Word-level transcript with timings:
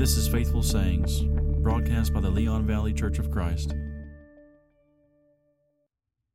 This 0.00 0.16
is 0.16 0.28
Faithful 0.28 0.62
Sayings, 0.62 1.20
broadcast 1.60 2.14
by 2.14 2.20
the 2.20 2.30
Leon 2.30 2.66
Valley 2.66 2.94
Church 2.94 3.18
of 3.18 3.30
Christ. 3.30 3.74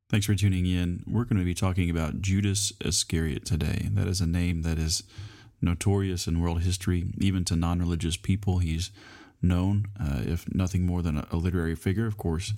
Thanks 0.08 0.24
for 0.24 0.36
tuning 0.36 0.66
in. 0.66 1.02
We're 1.04 1.24
going 1.24 1.40
to 1.40 1.44
be 1.44 1.52
talking 1.52 1.90
about 1.90 2.22
Judas 2.22 2.72
Iscariot 2.84 3.44
today. 3.44 3.88
That 3.90 4.06
is 4.06 4.20
a 4.20 4.26
name 4.26 4.62
that 4.62 4.78
is 4.78 5.02
notorious 5.60 6.28
in 6.28 6.40
world 6.40 6.62
history, 6.62 7.06
even 7.18 7.44
to 7.46 7.56
non 7.56 7.80
religious 7.80 8.16
people. 8.16 8.58
He's 8.58 8.92
known, 9.42 9.86
uh, 10.00 10.20
if 10.24 10.46
nothing 10.54 10.86
more 10.86 11.02
than 11.02 11.26
a, 11.28 11.36
literary 11.36 11.74
figure, 11.74 12.06
of 12.06 12.16
course. 12.16 12.52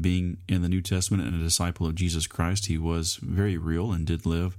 Being 0.00 0.38
in 0.48 0.62
the 0.62 0.70
New 0.70 0.80
Testament 0.80 1.24
and 1.24 1.38
a 1.38 1.44
disciple 1.44 1.86
of 1.86 1.94
Jesus 1.94 2.26
Christ, 2.26 2.66
he 2.66 2.78
was 2.78 3.16
very 3.16 3.58
real 3.58 3.92
and 3.92 4.06
did 4.06 4.24
live. 4.24 4.56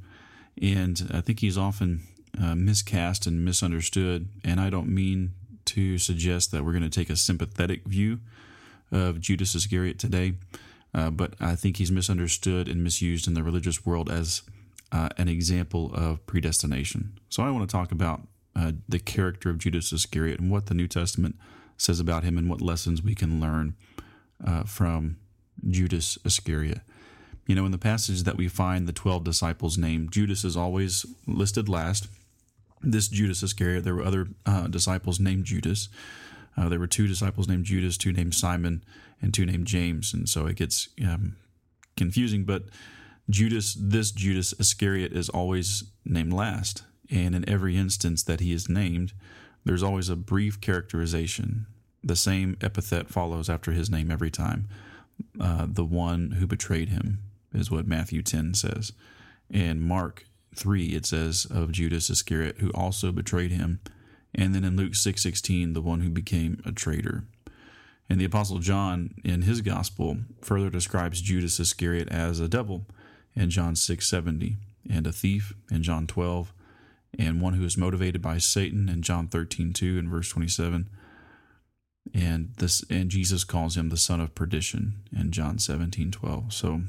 And 0.62 1.10
I 1.12 1.22
think 1.22 1.40
he's 1.40 1.58
often 1.58 2.02
uh, 2.40 2.54
miscast 2.54 3.26
and 3.26 3.44
misunderstood. 3.44 4.30
And 4.46 4.60
I 4.60 4.70
don't 4.70 4.90
mean 4.90 5.34
to 5.70 5.98
suggest 5.98 6.52
that 6.52 6.64
we're 6.64 6.72
going 6.72 6.84
to 6.84 6.90
take 6.90 7.10
a 7.10 7.16
sympathetic 7.16 7.86
view 7.86 8.20
of 8.92 9.20
Judas 9.20 9.56
Iscariot 9.56 10.00
today, 10.00 10.34
uh, 10.94 11.10
but 11.10 11.34
I 11.40 11.56
think 11.56 11.78
he's 11.78 11.92
misunderstood 11.92 12.68
and 12.68 12.84
misused 12.84 13.28
in 13.28 13.34
the 13.34 13.44
religious 13.44 13.86
world 13.86 14.10
as 14.10 14.42
uh, 14.92 15.10
an 15.18 15.28
example 15.28 15.92
of 15.94 16.26
predestination. 16.26 17.20
So 17.30 17.44
I 17.44 17.52
want 17.52 17.70
to 17.70 17.72
talk 17.72 17.92
about 17.92 18.22
uh, 18.56 18.72
the 18.88 19.00
character 19.00 19.50
of 19.50 19.60
Judas 19.60 19.94
Iscariot 19.94 20.40
and 20.40 20.52
what 20.52 20.66
the 20.66 20.74
New 20.74 20.88
Testament 20.88 21.36
says 21.78 22.00
about 22.00 22.24
him 22.24 22.38
and 22.38 22.50
what 22.50 22.62
lessons 22.62 23.02
we 23.02 23.16
can 23.16 23.40
learn 23.40 23.76
uh, 24.46 24.64
from 24.64 25.18
Judas 25.68 26.18
Iscariot. 26.26 26.82
You 27.48 27.56
know, 27.56 27.66
in 27.66 27.72
the 27.72 27.78
passage 27.78 28.24
that 28.24 28.38
we 28.38 28.48
find 28.48 28.88
the 28.88 28.94
12 28.94 29.24
disciples 29.24 29.78
named, 29.78 30.12
Judas 30.12 30.44
is 30.44 30.58
always 30.58 31.06
listed 31.26 31.70
last 31.70 32.08
this 32.82 33.08
Judas 33.08 33.44
Iscariot. 33.44 33.84
There 33.84 33.96
were 33.96 34.06
other 34.06 34.28
uh, 34.46 34.68
disciples 34.68 35.20
named 35.20 35.46
Judas. 35.46 35.90
Uh, 36.58 36.70
there 36.70 36.80
were 36.80 36.88
two 36.88 37.08
disciples 37.08 37.48
named 37.48 37.66
Judas, 37.66 37.98
two 37.98 38.12
named 38.12 38.36
Simon, 38.36 38.84
and 39.22 39.34
two 39.34 39.46
named 39.46 39.68
James, 39.68 40.14
and 40.14 40.28
so 40.28 40.46
it 40.46 40.56
gets 40.56 40.90
um, 41.04 41.36
confusing. 41.96 42.44
But 42.44 42.64
Judas, 43.30 43.76
this 43.80 44.12
Judas 44.12 44.54
Iscariot, 44.60 45.14
is 45.14 45.30
always 45.30 45.84
named 46.06 46.34
last, 46.34 46.84
and 47.10 47.36
in 47.36 47.48
every 47.48 47.78
instance 47.78 48.24
that 48.24 48.40
he 48.40 48.52
is 48.54 48.70
named, 48.70 49.14
there's 49.66 49.84
always 49.84 50.10
a 50.10 50.16
brief 50.16 50.60
characterization. 50.60 51.66
The 52.04 52.16
same 52.16 52.58
epithet 52.62 53.10
follows 53.10 53.50
after 53.50 53.72
his 53.72 53.90
name 53.90 54.10
every 54.10 54.32
time. 54.32 54.68
Uh, 55.40 55.68
the 55.70 55.86
one 55.86 56.32
who 56.32 56.48
betrayed 56.48 56.90
him 56.90 57.20
is 57.54 57.70
what 57.70 57.88
Matthew 57.88 58.22
10 58.22 58.54
says. 58.54 58.94
And 59.52 59.82
Mark 59.82 60.26
3 60.56 60.88
it 60.88 61.06
says 61.06 61.46
of 61.50 61.72
Judas 61.72 62.10
Iscariot 62.10 62.58
who 62.60 62.70
also 62.72 63.12
betrayed 63.12 63.52
him 63.52 63.80
and 64.34 64.54
then 64.54 64.64
in 64.64 64.76
Luke 64.76 64.94
6:16 64.94 65.74
the 65.74 65.82
one 65.82 66.02
who 66.02 66.10
became 66.10 66.62
a 66.66 66.72
traitor. 66.72 67.26
And 68.10 68.20
the 68.20 68.26
apostle 68.26 68.60
John 68.60 69.14
in 69.24 69.44
his 69.44 69.62
gospel 69.62 70.18
further 70.42 70.70
describes 70.70 71.22
Judas 71.22 71.60
Iscariot 71.60 72.08
as 72.10 72.40
a 72.40 72.48
devil 72.48 72.88
in 73.36 73.50
John 73.50 73.76
6:70 73.76 74.58
and 74.90 75.06
a 75.06 75.12
thief 75.12 75.54
in 75.70 75.84
John 75.84 76.08
12 76.08 76.54
and 77.18 77.42
one 77.42 77.54
who 77.54 77.64
is 77.64 77.78
motivated 77.78 78.22
by 78.22 78.38
Satan 78.38 78.90
in 78.90 79.02
John 79.02 79.28
13:2 79.28 79.98
and 79.98 80.10
verse 80.10 80.30
27 80.30 80.90
and 82.14 82.54
this 82.58 82.84
and 82.90 83.10
Jesus 83.10 83.44
calls 83.44 83.78
him 83.78 83.90
the 83.90 83.98
son 83.98 84.20
of 84.20 84.36
perdition 84.36 85.04
in 85.16 85.32
John 85.32 85.58
17:12. 85.58 86.54
So 86.54 86.82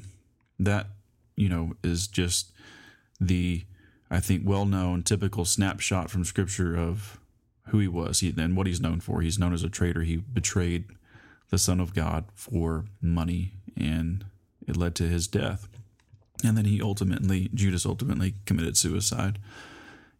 that 0.59 0.89
you 1.37 1.49
know 1.49 1.77
is 1.83 2.07
just 2.07 2.53
the, 3.21 3.65
I 4.11 4.21
think, 4.21 4.43
well 4.45 4.65
known, 4.65 5.03
typical 5.03 5.45
snapshot 5.45 6.11
from 6.11 6.25
Scripture 6.25 6.77
of 6.77 7.21
who 7.69 7.79
he 7.79 7.89
was 7.89 8.23
and 8.23 8.57
what 8.57 8.67
he's 8.67 8.81
known 8.81 9.01
for. 9.01 9.21
He's 9.21 9.39
known 9.39 9.53
as 9.53 9.63
a 9.63 9.69
traitor. 9.69 10.03
He 10.03 10.17
betrayed 10.17 10.87
the 11.51 11.59
Son 11.59 11.81
of 11.81 11.95
God 11.95 12.25
for 12.35 12.87
money, 13.01 13.53
and 13.77 14.25
it 14.67 14.77
led 14.77 14.95
to 14.97 15.05
his 15.05 15.27
death. 15.27 15.69
And 16.43 16.57
then 16.57 16.65
he 16.65 16.81
ultimately, 16.81 17.51
Judas 17.53 17.85
ultimately 17.85 18.35
committed 18.47 18.77
suicide. 18.77 19.39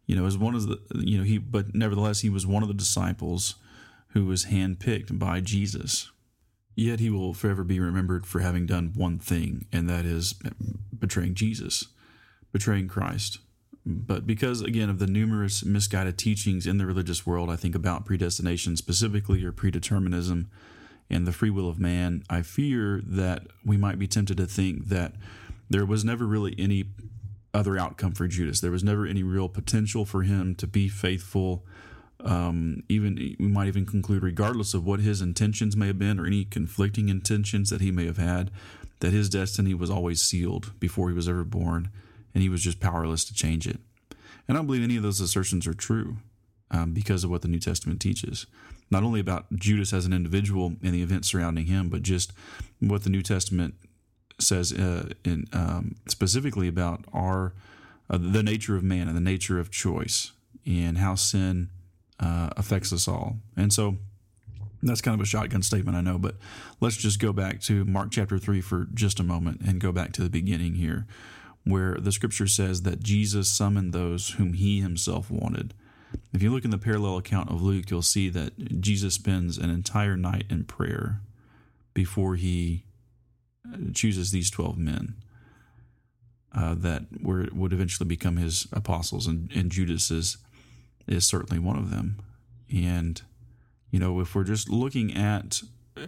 You 0.05 0.15
know, 0.15 0.25
as 0.25 0.37
one 0.37 0.55
of 0.55 0.67
the, 0.67 0.79
you 0.93 1.17
know, 1.17 1.23
he, 1.23 1.37
but 1.37 1.73
nevertheless, 1.73 2.19
he 2.19 2.29
was 2.29 2.45
one 2.45 2.61
of 2.63 2.67
the 2.67 2.75
disciples 2.75 3.55
who 4.09 4.25
was 4.25 4.45
handpicked 4.45 5.17
by 5.17 5.39
Jesus. 5.39 6.11
Yet 6.75 6.99
he 6.99 7.09
will 7.09 7.33
forever 7.33 7.63
be 7.63 7.79
remembered 7.79 8.25
for 8.25 8.39
having 8.39 8.65
done 8.65 8.93
one 8.95 9.19
thing, 9.19 9.65
and 9.71 9.89
that 9.89 10.05
is 10.05 10.35
betraying 10.97 11.33
Jesus 11.33 11.87
betraying 12.51 12.87
Christ. 12.87 13.39
But 13.85 14.27
because, 14.27 14.61
again, 14.61 14.89
of 14.89 14.99
the 14.99 15.07
numerous 15.07 15.65
misguided 15.65 16.17
teachings 16.17 16.67
in 16.67 16.77
the 16.77 16.85
religious 16.85 17.25
world, 17.25 17.49
I 17.49 17.55
think 17.55 17.73
about 17.73 18.05
predestination 18.05 18.77
specifically 18.77 19.43
or 19.43 19.51
predeterminism 19.51 20.47
and 21.09 21.27
the 21.27 21.31
free 21.33 21.49
will 21.49 21.67
of 21.67 21.79
man, 21.79 22.23
I 22.29 22.41
fear 22.41 23.01
that 23.05 23.47
we 23.65 23.77
might 23.77 23.99
be 23.99 24.07
tempted 24.07 24.37
to 24.37 24.45
think 24.45 24.87
that 24.87 25.13
there 25.69 25.85
was 25.85 26.05
never 26.05 26.25
really 26.25 26.55
any 26.57 26.85
other 27.53 27.77
outcome 27.77 28.13
for 28.13 28.27
Judas. 28.27 28.61
There 28.61 28.71
was 28.71 28.83
never 28.83 29.05
any 29.05 29.23
real 29.23 29.49
potential 29.49 30.05
for 30.05 30.23
him 30.23 30.55
to 30.55 30.67
be 30.67 30.87
faithful. 30.87 31.65
Um, 32.21 32.83
even 32.87 33.35
we 33.39 33.47
might 33.47 33.67
even 33.67 33.85
conclude, 33.85 34.23
regardless 34.23 34.73
of 34.73 34.85
what 34.85 34.99
his 34.99 35.21
intentions 35.21 35.75
may 35.75 35.87
have 35.87 35.99
been 35.99 36.19
or 36.19 36.25
any 36.25 36.45
conflicting 36.45 37.09
intentions 37.09 37.71
that 37.71 37.81
he 37.81 37.91
may 37.91 38.05
have 38.05 38.17
had, 38.17 38.51
that 38.99 39.11
his 39.11 39.27
destiny 39.27 39.73
was 39.73 39.89
always 39.89 40.21
sealed 40.21 40.79
before 40.79 41.09
he 41.09 41.15
was 41.15 41.27
ever 41.27 41.43
born 41.43 41.89
and 42.33 42.41
he 42.43 42.49
was 42.49 42.61
just 42.61 42.79
powerless 42.79 43.25
to 43.25 43.33
change 43.33 43.67
it. 43.67 43.79
And 44.47 44.57
I 44.57 44.59
don't 44.59 44.65
believe 44.65 44.83
any 44.83 44.97
of 44.97 45.03
those 45.03 45.19
assertions 45.19 45.67
are 45.67 45.73
true 45.73 46.17
um, 46.71 46.93
because 46.93 47.23
of 47.23 47.29
what 47.29 47.41
the 47.41 47.47
New 47.47 47.59
Testament 47.59 47.99
teaches. 47.99 48.47
Not 48.89 49.03
only 49.03 49.19
about 49.19 49.45
Judas 49.55 49.93
as 49.93 50.05
an 50.05 50.13
individual 50.13 50.73
and 50.83 50.93
the 50.93 51.01
events 51.01 51.29
surrounding 51.29 51.65
him, 51.65 51.89
but 51.89 52.01
just 52.01 52.33
what 52.79 53.03
the 53.03 53.09
New 53.09 53.21
Testament 53.21 53.75
says 54.39 54.73
uh, 54.73 55.09
in, 55.23 55.45
um, 55.53 55.95
specifically 56.07 56.67
about 56.67 57.05
our 57.13 57.53
uh, 58.09 58.17
the 58.19 58.43
nature 58.43 58.75
of 58.75 58.83
man 58.83 59.07
and 59.07 59.15
the 59.15 59.21
nature 59.21 59.59
of 59.59 59.71
choice 59.71 60.31
and 60.65 60.97
how 60.97 61.15
sin 61.15 61.69
uh, 62.19 62.49
affects 62.57 62.91
us 62.91 63.07
all. 63.07 63.37
And 63.55 63.71
so 63.71 63.97
that's 64.83 65.01
kind 65.01 65.15
of 65.15 65.21
a 65.21 65.25
shotgun 65.25 65.61
statement, 65.61 65.95
I 65.95 66.01
know, 66.01 66.17
but 66.17 66.35
let's 66.81 66.97
just 66.97 67.19
go 67.19 67.31
back 67.31 67.61
to 67.61 67.85
Mark 67.85 68.09
chapter 68.11 68.37
3 68.37 68.61
for 68.61 68.87
just 68.93 69.19
a 69.19 69.23
moment 69.23 69.61
and 69.61 69.79
go 69.79 69.91
back 69.91 70.11
to 70.13 70.23
the 70.23 70.29
beginning 70.29 70.75
here 70.75 71.05
where 71.63 71.95
the 71.95 72.11
scripture 72.11 72.47
says 72.47 72.81
that 72.83 73.01
Jesus 73.01 73.49
summoned 73.49 73.93
those 73.93 74.31
whom 74.31 74.53
he 74.53 74.81
himself 74.81 75.29
wanted. 75.29 75.73
If 76.33 76.41
you 76.41 76.51
look 76.51 76.65
in 76.65 76.71
the 76.71 76.77
parallel 76.77 77.17
account 77.17 77.49
of 77.49 77.61
Luke, 77.61 77.89
you'll 77.89 78.01
see 78.01 78.29
that 78.29 78.81
Jesus 78.81 79.13
spends 79.13 79.57
an 79.57 79.69
entire 79.69 80.17
night 80.17 80.45
in 80.49 80.63
prayer 80.63 81.21
before 81.93 82.35
he 82.35 82.83
uh, 83.71 83.77
chooses 83.93 84.31
these 84.31 84.49
12 84.49 84.77
men 84.77 85.15
uh, 86.53 86.75
that 86.75 87.03
were, 87.21 87.47
would 87.53 87.73
eventually 87.73 88.07
become 88.07 88.37
his 88.37 88.67
apostles, 88.73 89.27
and, 89.27 89.49
and 89.53 89.71
Judas 89.71 90.11
is, 90.11 90.37
is 91.07 91.25
certainly 91.25 91.59
one 91.59 91.77
of 91.77 91.91
them. 91.91 92.21
And, 92.73 93.21
you 93.89 93.99
know, 93.99 94.19
if 94.19 94.35
we're 94.35 94.43
just 94.43 94.69
looking 94.69 95.15
at 95.15 95.61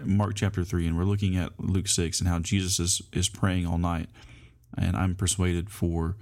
Mark 0.04 0.36
chapter 0.36 0.64
3 0.64 0.88
and 0.88 0.98
we're 0.98 1.04
looking 1.04 1.38
at 1.38 1.52
Luke 1.60 1.88
6 1.88 2.20
and 2.20 2.28
how 2.28 2.40
Jesus 2.40 2.80
is, 2.80 3.02
is 3.14 3.30
praying 3.30 3.68
all 3.68 3.78
night, 3.78 4.10
and 4.78 4.96
I'm 4.96 5.16
persuaded 5.16 5.70
for 5.70 6.16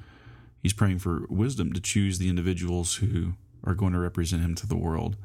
he's 0.61 0.73
praying 0.73 0.99
for 0.99 1.25
wisdom 1.29 1.73
to 1.73 1.81
choose 1.81 2.17
the 2.17 2.29
individuals 2.29 2.95
who 2.95 3.33
are 3.63 3.75
going 3.75 3.93
to 3.93 3.99
represent 3.99 4.41
him 4.41 4.55
to 4.55 4.67
the 4.67 4.77
world. 4.77 5.15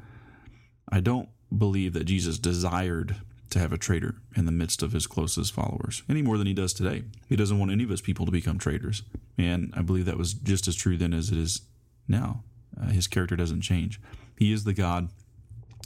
I 0.89 0.99
don't 0.99 1.29
believe 1.55 1.93
that 1.93 2.05
Jesus 2.05 2.37
desired 2.37 3.15
to 3.49 3.59
have 3.59 3.71
a 3.71 3.77
traitor 3.77 4.15
in 4.35 4.45
the 4.45 4.51
midst 4.51 4.83
of 4.83 4.91
his 4.91 5.07
closest 5.07 5.53
followers 5.53 6.03
any 6.09 6.21
more 6.21 6.37
than 6.37 6.47
he 6.47 6.53
does 6.53 6.73
today. 6.73 7.03
He 7.27 7.35
doesn't 7.35 7.59
want 7.59 7.71
any 7.71 7.83
of 7.83 7.89
his 7.89 8.01
people 8.01 8.25
to 8.25 8.31
become 8.31 8.57
traitors. 8.57 9.03
And 9.37 9.73
I 9.75 9.81
believe 9.81 10.05
that 10.05 10.17
was 10.17 10.33
just 10.33 10.67
as 10.67 10.75
true 10.75 10.97
then 10.97 11.13
as 11.13 11.31
it 11.31 11.37
is 11.37 11.61
now. 12.07 12.43
Uh, 12.79 12.87
his 12.87 13.07
character 13.07 13.35
doesn't 13.35 13.61
change. 13.61 14.01
He 14.37 14.51
is 14.51 14.63
the 14.63 14.73
God 14.73 15.09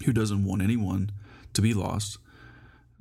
who 0.06 0.14
doesn't 0.14 0.44
want 0.44 0.62
anyone 0.62 1.12
to 1.54 1.62
be 1.62 1.74
lost, 1.74 2.18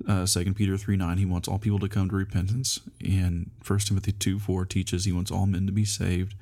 uh, 0.07 0.25
2 0.25 0.53
Peter 0.53 0.77
3 0.77 0.95
9, 0.95 1.17
he 1.17 1.25
wants 1.25 1.47
all 1.47 1.59
people 1.59 1.79
to 1.79 1.89
come 1.89 2.09
to 2.09 2.15
repentance. 2.15 2.79
And 3.03 3.51
1 3.65 3.79
Timothy 3.79 4.11
2 4.11 4.39
4 4.39 4.65
teaches 4.65 5.05
he 5.05 5.11
wants 5.11 5.31
all 5.31 5.45
men 5.45 5.65
to 5.65 5.71
be 5.71 5.85
saved 5.85 6.35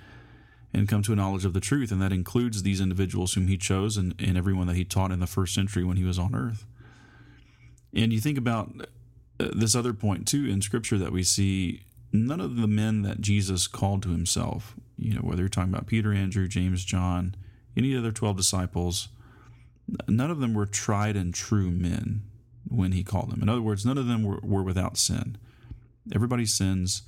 and 0.73 0.88
come 0.88 1.01
to 1.03 1.13
a 1.13 1.15
knowledge 1.15 1.45
of 1.45 1.53
the 1.53 1.59
truth. 1.59 1.91
And 1.91 2.01
that 2.01 2.13
includes 2.13 2.63
these 2.63 2.81
individuals 2.81 3.33
whom 3.33 3.47
he 3.47 3.57
chose 3.57 3.97
and, 3.97 4.13
and 4.19 4.38
everyone 4.38 4.67
that 4.67 4.75
he 4.75 4.85
taught 4.85 5.11
in 5.11 5.19
the 5.19 5.27
first 5.27 5.53
century 5.53 5.83
when 5.83 5.97
he 5.97 6.03
was 6.03 6.19
on 6.19 6.35
earth. 6.35 6.65
And 7.94 8.13
you 8.13 8.19
think 8.19 8.38
about 8.38 8.71
uh, 9.39 9.50
this 9.53 9.75
other 9.75 9.94
point 9.94 10.27
too 10.27 10.45
in 10.45 10.61
scripture 10.61 10.97
that 10.97 11.11
we 11.11 11.23
see 11.23 11.83
none 12.11 12.39
of 12.39 12.57
the 12.57 12.67
men 12.67 13.01
that 13.01 13.21
Jesus 13.21 13.67
called 13.67 14.03
to 14.03 14.09
himself, 14.09 14.75
you 14.97 15.13
know, 15.13 15.21
whether 15.21 15.41
you're 15.41 15.50
talking 15.50 15.73
about 15.73 15.88
Peter, 15.88 16.13
Andrew, 16.13 16.47
James, 16.47 16.83
John, 16.85 17.35
any 17.75 17.95
other 17.95 18.11
12 18.11 18.38
disciples, 18.38 19.09
none 20.07 20.29
of 20.29 20.39
them 20.39 20.53
were 20.53 20.65
tried 20.65 21.15
and 21.15 21.33
true 21.33 21.71
men 21.71 22.23
when 22.67 22.91
he 22.91 23.03
called 23.03 23.31
them. 23.31 23.41
In 23.41 23.50
other 23.50 23.61
words, 23.61 23.85
none 23.85 23.97
of 23.97 24.07
them 24.07 24.23
were, 24.23 24.39
were 24.44 24.63
without 24.63 24.97
sin. 24.97 25.38
Everybody 26.13 26.45
sins. 26.45 27.03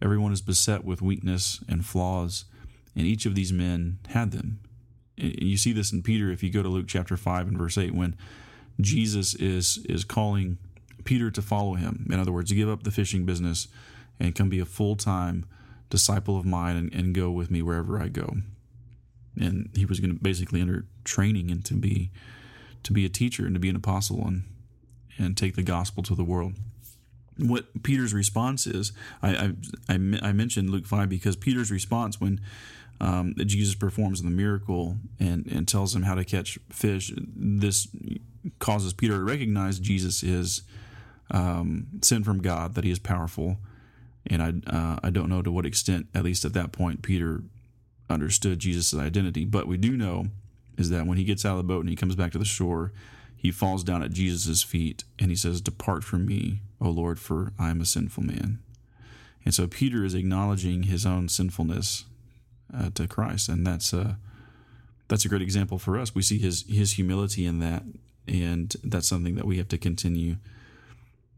Everyone 0.00 0.32
is 0.32 0.42
beset 0.42 0.84
with 0.84 1.00
weakness 1.00 1.62
and 1.68 1.86
flaws, 1.86 2.44
and 2.96 3.06
each 3.06 3.24
of 3.24 3.34
these 3.34 3.52
men 3.52 3.98
had 4.08 4.32
them. 4.32 4.60
And 5.16 5.42
you 5.42 5.56
see 5.56 5.72
this 5.72 5.92
in 5.92 6.02
Peter 6.02 6.30
if 6.30 6.42
you 6.42 6.50
go 6.50 6.62
to 6.62 6.68
Luke 6.68 6.86
chapter 6.88 7.16
5 7.16 7.48
and 7.48 7.58
verse 7.58 7.78
8 7.78 7.94
when 7.94 8.16
Jesus 8.80 9.34
is 9.34 9.78
is 9.88 10.04
calling 10.04 10.58
Peter 11.04 11.30
to 11.30 11.42
follow 11.42 11.74
him. 11.74 12.06
In 12.10 12.18
other 12.18 12.32
words, 12.32 12.50
to 12.50 12.56
give 12.56 12.68
up 12.68 12.82
the 12.82 12.90
fishing 12.90 13.24
business 13.24 13.68
and 14.18 14.34
come 14.34 14.48
be 14.48 14.60
a 14.60 14.64
full-time 14.64 15.44
disciple 15.90 16.38
of 16.38 16.46
mine 16.46 16.76
and, 16.76 16.94
and 16.94 17.14
go 17.14 17.30
with 17.30 17.50
me 17.50 17.60
wherever 17.62 18.00
I 18.00 18.08
go. 18.08 18.36
And 19.38 19.70
he 19.74 19.84
was 19.84 20.00
going 20.00 20.16
to 20.16 20.22
basically 20.22 20.60
enter 20.60 20.86
training 21.04 21.50
and 21.50 21.64
to 21.66 21.74
be 21.74 22.10
to 22.82 22.92
be 22.92 23.04
a 23.04 23.08
teacher 23.08 23.44
and 23.46 23.54
to 23.54 23.60
be 23.60 23.68
an 23.68 23.76
apostle 23.76 24.26
and 24.26 24.42
and 25.22 25.36
take 25.36 25.54
the 25.54 25.62
gospel 25.62 26.02
to 26.02 26.14
the 26.14 26.24
world. 26.24 26.54
What 27.38 27.82
Peter's 27.82 28.12
response 28.12 28.66
is, 28.66 28.92
I 29.22 29.30
I, 29.30 29.52
I, 29.88 29.94
I 30.28 30.32
mentioned 30.32 30.70
Luke 30.70 30.86
five 30.86 31.08
because 31.08 31.36
Peter's 31.36 31.70
response 31.70 32.20
when 32.20 32.40
um, 33.00 33.34
Jesus 33.38 33.74
performs 33.74 34.22
the 34.22 34.30
miracle 34.30 34.96
and, 35.18 35.46
and 35.46 35.66
tells 35.66 35.94
him 35.96 36.02
how 36.02 36.14
to 36.14 36.24
catch 36.24 36.58
fish. 36.68 37.12
This 37.16 37.88
causes 38.58 38.92
Peter 38.92 39.14
to 39.14 39.24
recognize 39.24 39.78
Jesus 39.78 40.22
is 40.22 40.62
um, 41.30 41.86
sent 42.02 42.24
from 42.24 42.42
God, 42.42 42.74
that 42.74 42.84
he 42.84 42.90
is 42.90 42.98
powerful. 42.98 43.56
And 44.26 44.42
I, 44.42 44.52
uh, 44.70 45.00
I 45.02 45.10
don't 45.10 45.28
know 45.28 45.42
to 45.42 45.50
what 45.50 45.66
extent, 45.66 46.06
at 46.14 46.22
least 46.22 46.44
at 46.44 46.52
that 46.52 46.70
point, 46.70 47.02
Peter 47.02 47.42
understood 48.08 48.60
Jesus' 48.60 48.94
identity. 48.94 49.44
But 49.44 49.66
we 49.66 49.78
do 49.78 49.96
know 49.96 50.26
is 50.78 50.90
that 50.90 51.06
when 51.06 51.18
he 51.18 51.24
gets 51.24 51.44
out 51.44 51.52
of 51.52 51.58
the 51.58 51.64
boat 51.64 51.80
and 51.80 51.88
he 51.88 51.96
comes 51.96 52.14
back 52.14 52.30
to 52.32 52.38
the 52.38 52.44
shore, 52.44 52.92
he 53.42 53.50
falls 53.50 53.82
down 53.82 54.04
at 54.04 54.12
Jesus' 54.12 54.62
feet 54.62 55.02
and 55.18 55.28
he 55.28 55.36
says, 55.36 55.60
Depart 55.60 56.04
from 56.04 56.26
me, 56.26 56.60
O 56.80 56.88
Lord, 56.88 57.18
for 57.18 57.52
I 57.58 57.70
am 57.70 57.80
a 57.80 57.84
sinful 57.84 58.22
man. 58.22 58.60
And 59.44 59.52
so 59.52 59.66
Peter 59.66 60.04
is 60.04 60.14
acknowledging 60.14 60.84
his 60.84 61.04
own 61.04 61.28
sinfulness 61.28 62.04
uh, 62.72 62.90
to 62.94 63.08
Christ, 63.08 63.48
and 63.48 63.66
that's 63.66 63.92
a 63.92 64.16
that's 65.08 65.24
a 65.24 65.28
great 65.28 65.42
example 65.42 65.80
for 65.80 65.98
us. 65.98 66.14
We 66.14 66.22
see 66.22 66.38
his 66.38 66.64
his 66.68 66.92
humility 66.92 67.44
in 67.44 67.58
that, 67.58 67.82
and 68.28 68.72
that's 68.84 69.08
something 69.08 69.34
that 69.34 69.44
we 69.44 69.58
have 69.58 69.66
to 69.70 69.78
continue 69.78 70.36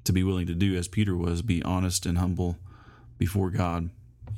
to 0.04 0.12
be 0.12 0.22
willing 0.22 0.46
to 0.46 0.54
do, 0.54 0.76
as 0.76 0.88
Peter 0.88 1.16
was, 1.16 1.40
be 1.40 1.62
honest 1.62 2.04
and 2.04 2.18
humble 2.18 2.58
before 3.16 3.48
God, 3.48 3.88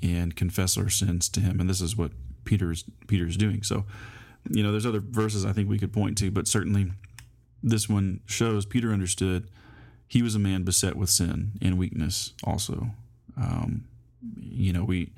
and 0.00 0.36
confess 0.36 0.78
our 0.78 0.88
sins 0.88 1.28
to 1.30 1.40
Him. 1.40 1.58
And 1.58 1.68
this 1.68 1.80
is 1.80 1.96
what 1.96 2.12
Peter's 2.44 2.84
Peter's 3.08 3.36
doing. 3.36 3.64
So, 3.64 3.86
you 4.48 4.62
know, 4.62 4.70
there's 4.70 4.86
other 4.86 5.02
verses 5.04 5.44
I 5.44 5.52
think 5.52 5.68
we 5.68 5.80
could 5.80 5.92
point 5.92 6.16
to, 6.18 6.30
but 6.30 6.46
certainly 6.46 6.92
this 7.66 7.88
one 7.88 8.20
shows 8.26 8.64
Peter 8.64 8.92
understood 8.92 9.50
he 10.06 10.22
was 10.22 10.36
a 10.36 10.38
man 10.38 10.62
beset 10.62 10.94
with 10.94 11.10
sin 11.10 11.52
and 11.60 11.76
weakness 11.76 12.32
also. 12.44 12.90
Um, 13.36 13.88
you 14.38 14.72
know, 14.72 14.84
we 14.84 15.12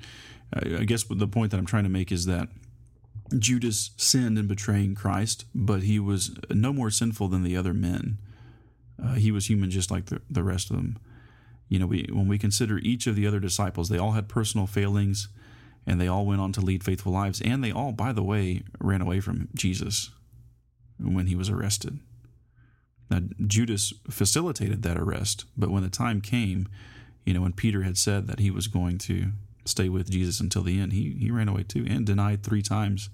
I 0.51 0.83
guess 0.83 1.03
the 1.03 1.27
point 1.27 1.51
that 1.51 1.57
I'm 1.57 1.67
trying 1.67 1.83
to 1.83 1.89
make 1.89 2.11
is 2.11 2.25
that 2.25 2.49
Judas 3.37 3.91
sinned 3.97 4.39
in 4.39 4.47
betraying 4.47 4.95
Christ, 4.95 5.45
but 5.53 5.83
he 5.83 5.99
was 5.99 6.35
no 6.49 6.73
more 6.73 6.89
sinful 6.89 7.27
than 7.27 7.43
the 7.43 7.55
other 7.55 7.73
men. 7.73 8.17
Uh, 9.01 9.13
he 9.13 9.31
was 9.31 9.47
human 9.47 9.69
just 9.69 9.91
like 9.91 10.07
the, 10.07 10.19
the 10.27 10.43
rest 10.43 10.71
of 10.71 10.77
them. 10.77 10.97
You 11.67 11.77
know, 11.77 11.85
we, 11.85 12.09
when 12.11 12.27
we 12.27 12.39
consider 12.39 12.79
each 12.79 13.05
of 13.05 13.15
the 13.15 13.27
other 13.27 13.39
disciples, 13.39 13.89
they 13.89 13.99
all 13.99 14.13
had 14.13 14.27
personal 14.27 14.65
failings 14.65 15.29
and 15.85 16.01
they 16.01 16.07
all 16.07 16.25
went 16.25 16.41
on 16.41 16.51
to 16.53 16.61
lead 16.61 16.83
faithful 16.83 17.11
lives. 17.11 17.39
And 17.41 17.63
they 17.63 17.71
all, 17.71 17.91
by 17.91 18.11
the 18.11 18.23
way, 18.23 18.63
ran 18.79 19.01
away 19.01 19.19
from 19.19 19.49
Jesus 19.53 20.09
when 20.99 21.27
he 21.27 21.35
was 21.35 21.51
arrested. 21.51 21.99
Now, 23.09 23.21
Judas 23.45 23.93
facilitated 24.09 24.83
that 24.83 24.97
arrest, 24.97 25.45
but 25.57 25.69
when 25.69 25.83
the 25.83 25.89
time 25.89 26.21
came, 26.21 26.67
you 27.25 27.33
know, 27.33 27.41
when 27.41 27.53
Peter 27.53 27.83
had 27.83 27.97
said 27.97 28.27
that 28.27 28.39
he 28.39 28.51
was 28.51 28.67
going 28.67 28.97
to 28.99 29.31
stay 29.69 29.89
with 29.89 30.09
Jesus 30.09 30.39
until 30.39 30.63
the 30.63 30.79
end. 30.79 30.93
He 30.93 31.15
he 31.19 31.31
ran 31.31 31.47
away 31.47 31.63
too 31.63 31.85
and 31.87 32.05
denied 32.05 32.43
three 32.43 32.61
times 32.61 33.09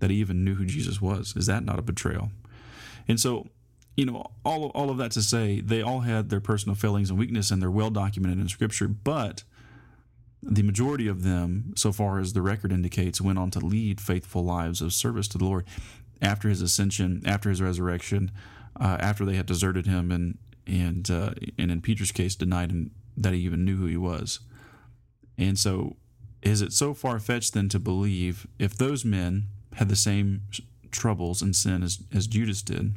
that 0.00 0.10
he 0.10 0.16
even 0.16 0.44
knew 0.44 0.54
who 0.54 0.64
Jesus 0.64 1.00
was. 1.00 1.34
Is 1.36 1.46
that 1.46 1.64
not 1.64 1.78
a 1.78 1.82
betrayal? 1.82 2.30
And 3.06 3.20
so, 3.20 3.48
you 3.96 4.06
know, 4.06 4.26
all 4.44 4.66
all 4.74 4.90
of 4.90 4.98
that 4.98 5.12
to 5.12 5.22
say, 5.22 5.60
they 5.60 5.82
all 5.82 6.00
had 6.00 6.30
their 6.30 6.40
personal 6.40 6.74
failings 6.74 7.10
and 7.10 7.18
weakness, 7.18 7.50
and 7.50 7.62
they're 7.62 7.70
well 7.70 7.90
documented 7.90 8.40
in 8.40 8.48
Scripture. 8.48 8.88
But 8.88 9.44
the 10.42 10.62
majority 10.62 11.06
of 11.06 11.22
them, 11.22 11.72
so 11.76 11.92
far 11.92 12.18
as 12.18 12.32
the 12.32 12.42
record 12.42 12.72
indicates, 12.72 13.20
went 13.20 13.38
on 13.38 13.50
to 13.52 13.60
lead 13.60 14.00
faithful 14.00 14.44
lives 14.44 14.80
of 14.80 14.92
service 14.92 15.28
to 15.28 15.38
the 15.38 15.44
Lord 15.44 15.66
after 16.20 16.48
his 16.48 16.62
ascension, 16.62 17.22
after 17.24 17.48
his 17.48 17.62
resurrection, 17.62 18.30
uh, 18.80 18.96
after 19.00 19.24
they 19.24 19.36
had 19.36 19.46
deserted 19.46 19.86
him, 19.86 20.10
and 20.10 20.38
and 20.66 21.10
uh, 21.10 21.32
and 21.58 21.70
in 21.70 21.80
Peter's 21.80 22.12
case, 22.12 22.34
denied 22.34 22.70
him 22.70 22.90
that 23.16 23.34
he 23.34 23.40
even 23.40 23.64
knew 23.64 23.76
who 23.76 23.86
he 23.86 23.96
was. 23.96 24.40
And 25.38 25.58
so, 25.58 25.96
is 26.42 26.62
it 26.62 26.72
so 26.72 26.94
far 26.94 27.18
fetched 27.18 27.54
then 27.54 27.68
to 27.70 27.78
believe 27.78 28.46
if 28.58 28.76
those 28.76 29.04
men 29.04 29.48
had 29.74 29.88
the 29.88 29.96
same 29.96 30.42
troubles 30.90 31.42
and 31.42 31.56
sin 31.56 31.82
as, 31.82 32.02
as 32.12 32.26
Judas 32.26 32.62
did? 32.62 32.94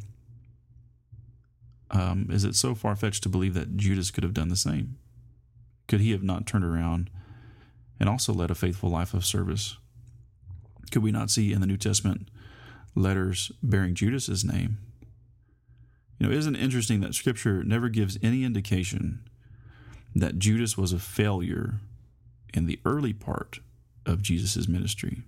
Um, 1.92 2.28
is 2.30 2.44
it 2.44 2.56
so 2.56 2.76
far 2.76 2.96
fetched 2.96 3.24
to 3.24 3.30
believe 3.30 3.54
that 3.54 3.78
Judas 3.78 4.12
could 4.12 4.24
have 4.24 4.34
done 4.34 4.50
the 4.50 4.56
same? 4.56 4.98
Could 5.88 6.02
he 6.02 6.12
have 6.12 6.24
not 6.24 6.46
turned 6.46 6.66
around 6.66 7.10
and 8.00 8.10
also 8.10 8.34
led 8.34 8.52
a 8.52 8.56
faithful 8.56 8.90
life 8.90 9.14
of 9.14 9.26
service? 9.26 9.78
Could 10.92 11.04
we 11.04 11.12
not 11.12 11.30
see 11.30 11.54
in 11.54 11.62
the 11.62 11.68
New 11.68 11.78
Testament 11.78 12.30
letters 12.96 13.52
bearing 13.64 13.96
Judas's 13.96 14.44
name? 14.44 14.78
You 16.18 16.28
know, 16.28 16.34
isn't 16.34 16.56
it 16.56 16.62
interesting 16.62 17.02
that 17.02 17.16
Scripture 17.16 17.64
never 17.64 17.90
gives 17.90 18.18
any 18.24 18.44
indication 18.44 19.22
that 20.16 20.40
Judas 20.40 20.78
was 20.78 20.94
a 20.94 21.00
failure 21.00 21.76
in 22.54 22.66
the 22.66 22.80
early 22.86 23.14
part 23.14 23.60
of 24.06 24.22
Jesus' 24.22 24.68
ministry. 24.68 25.24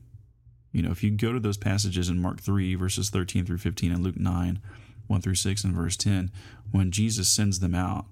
You 0.71 0.81
know, 0.81 0.91
if 0.91 1.03
you 1.03 1.11
go 1.11 1.33
to 1.33 1.39
those 1.39 1.57
passages 1.57 2.09
in 2.09 2.21
Mark 2.21 2.39
3, 2.39 2.75
verses 2.75 3.09
13 3.09 3.45
through 3.45 3.57
15, 3.57 3.91
and 3.91 4.03
Luke 4.03 4.19
9, 4.19 4.59
1 5.07 5.21
through 5.21 5.35
6, 5.35 5.63
and 5.63 5.75
verse 5.75 5.97
10, 5.97 6.31
when 6.71 6.91
Jesus 6.91 7.29
sends 7.29 7.59
them 7.59 7.75
out, 7.75 8.05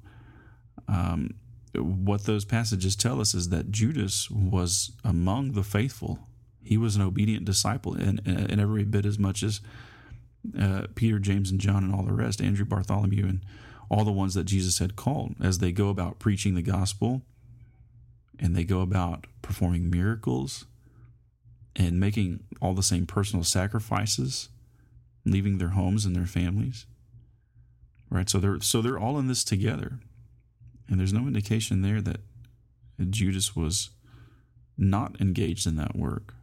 um, 0.87 1.35
what 1.75 2.23
those 2.23 2.45
passages 2.45 2.95
tell 2.95 3.21
us 3.21 3.33
is 3.33 3.49
that 3.49 3.71
Judas 3.71 4.29
was 4.29 4.91
among 5.03 5.53
the 5.53 5.63
faithful. 5.63 6.27
He 6.63 6.77
was 6.77 6.95
an 6.95 7.01
obedient 7.01 7.45
disciple, 7.45 7.93
and, 7.93 8.21
and 8.25 8.59
every 8.59 8.83
bit 8.83 9.05
as 9.05 9.19
much 9.19 9.43
as 9.43 9.61
uh, 10.59 10.87
Peter, 10.95 11.19
James, 11.19 11.51
and 11.51 11.59
John, 11.59 11.83
and 11.83 11.93
all 11.93 12.03
the 12.03 12.13
rest, 12.13 12.41
Andrew, 12.41 12.65
Bartholomew, 12.65 13.25
and 13.25 13.41
all 13.89 14.03
the 14.03 14.11
ones 14.11 14.33
that 14.33 14.45
Jesus 14.45 14.79
had 14.79 14.95
called 14.95 15.35
as 15.41 15.59
they 15.59 15.71
go 15.71 15.89
about 15.89 16.19
preaching 16.19 16.55
the 16.55 16.61
gospel 16.61 17.21
and 18.39 18.55
they 18.55 18.63
go 18.63 18.81
about 18.81 19.27
performing 19.41 19.89
miracles 19.89 20.65
and 21.75 21.99
making 21.99 22.43
all 22.61 22.73
the 22.73 22.83
same 22.83 23.05
personal 23.05 23.43
sacrifices, 23.43 24.49
leaving 25.25 25.57
their 25.57 25.69
homes 25.69 26.05
and 26.05 26.15
their 26.15 26.25
families. 26.25 26.85
Right? 28.09 28.29
So 28.29 28.39
they're 28.39 28.61
so 28.61 28.81
they're 28.81 28.99
all 28.99 29.19
in 29.19 29.27
this 29.27 29.43
together. 29.43 29.99
And 30.87 30.99
there's 30.99 31.13
no 31.13 31.21
indication 31.21 31.81
there 31.81 32.01
that 32.01 32.21
Judas 33.09 33.55
was 33.55 33.89
not 34.77 35.19
engaged 35.19 35.65
in 35.65 35.75
that 35.77 35.95
work. 35.95 36.33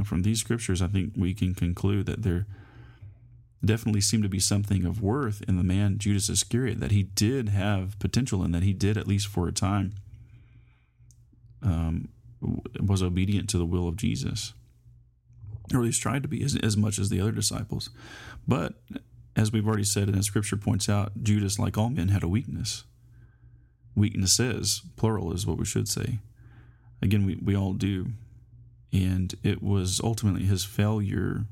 Know, 0.00 0.04
from 0.04 0.22
these 0.22 0.40
scriptures, 0.40 0.80
I 0.80 0.86
think 0.86 1.12
we 1.14 1.34
can 1.34 1.54
conclude 1.54 2.06
that 2.06 2.22
there 2.22 2.46
definitely 3.62 4.00
seemed 4.00 4.22
to 4.22 4.30
be 4.30 4.40
something 4.40 4.86
of 4.86 5.02
worth 5.02 5.42
in 5.46 5.58
the 5.58 5.62
man 5.62 5.98
Judas 5.98 6.30
Iscariot, 6.30 6.80
that 6.80 6.90
he 6.90 7.02
did 7.02 7.50
have 7.50 7.98
potential 7.98 8.42
and 8.42 8.54
that 8.54 8.62
he 8.62 8.72
did, 8.72 8.96
at 8.96 9.06
least 9.06 9.26
for 9.26 9.46
a 9.46 9.52
time, 9.52 9.92
um, 11.62 12.08
was 12.80 13.02
obedient 13.02 13.50
to 13.50 13.58
the 13.58 13.66
will 13.66 13.86
of 13.86 13.96
Jesus, 13.96 14.54
or 15.70 15.80
at 15.80 15.84
least 15.84 16.00
tried 16.00 16.22
to 16.22 16.28
be 16.28 16.42
as, 16.42 16.56
as 16.56 16.78
much 16.78 16.98
as 16.98 17.10
the 17.10 17.20
other 17.20 17.32
disciples. 17.32 17.90
But 18.48 18.72
as 19.36 19.52
we've 19.52 19.68
already 19.68 19.84
said, 19.84 20.08
and 20.08 20.16
as 20.16 20.24
Scripture 20.24 20.56
points 20.56 20.88
out, 20.88 21.22
Judas, 21.22 21.58
like 21.58 21.76
all 21.76 21.90
men, 21.90 22.08
had 22.08 22.22
a 22.22 22.28
weakness. 22.28 22.84
Weaknesses, 23.94 24.80
plural, 24.96 25.34
is 25.34 25.46
what 25.46 25.58
we 25.58 25.66
should 25.66 25.88
say. 25.88 26.20
Again, 27.02 27.26
we, 27.26 27.34
we 27.36 27.54
all 27.54 27.74
do. 27.74 28.12
And 28.92 29.34
it 29.42 29.62
was 29.62 30.00
ultimately 30.02 30.44
his 30.44 30.64
failure 30.64 31.46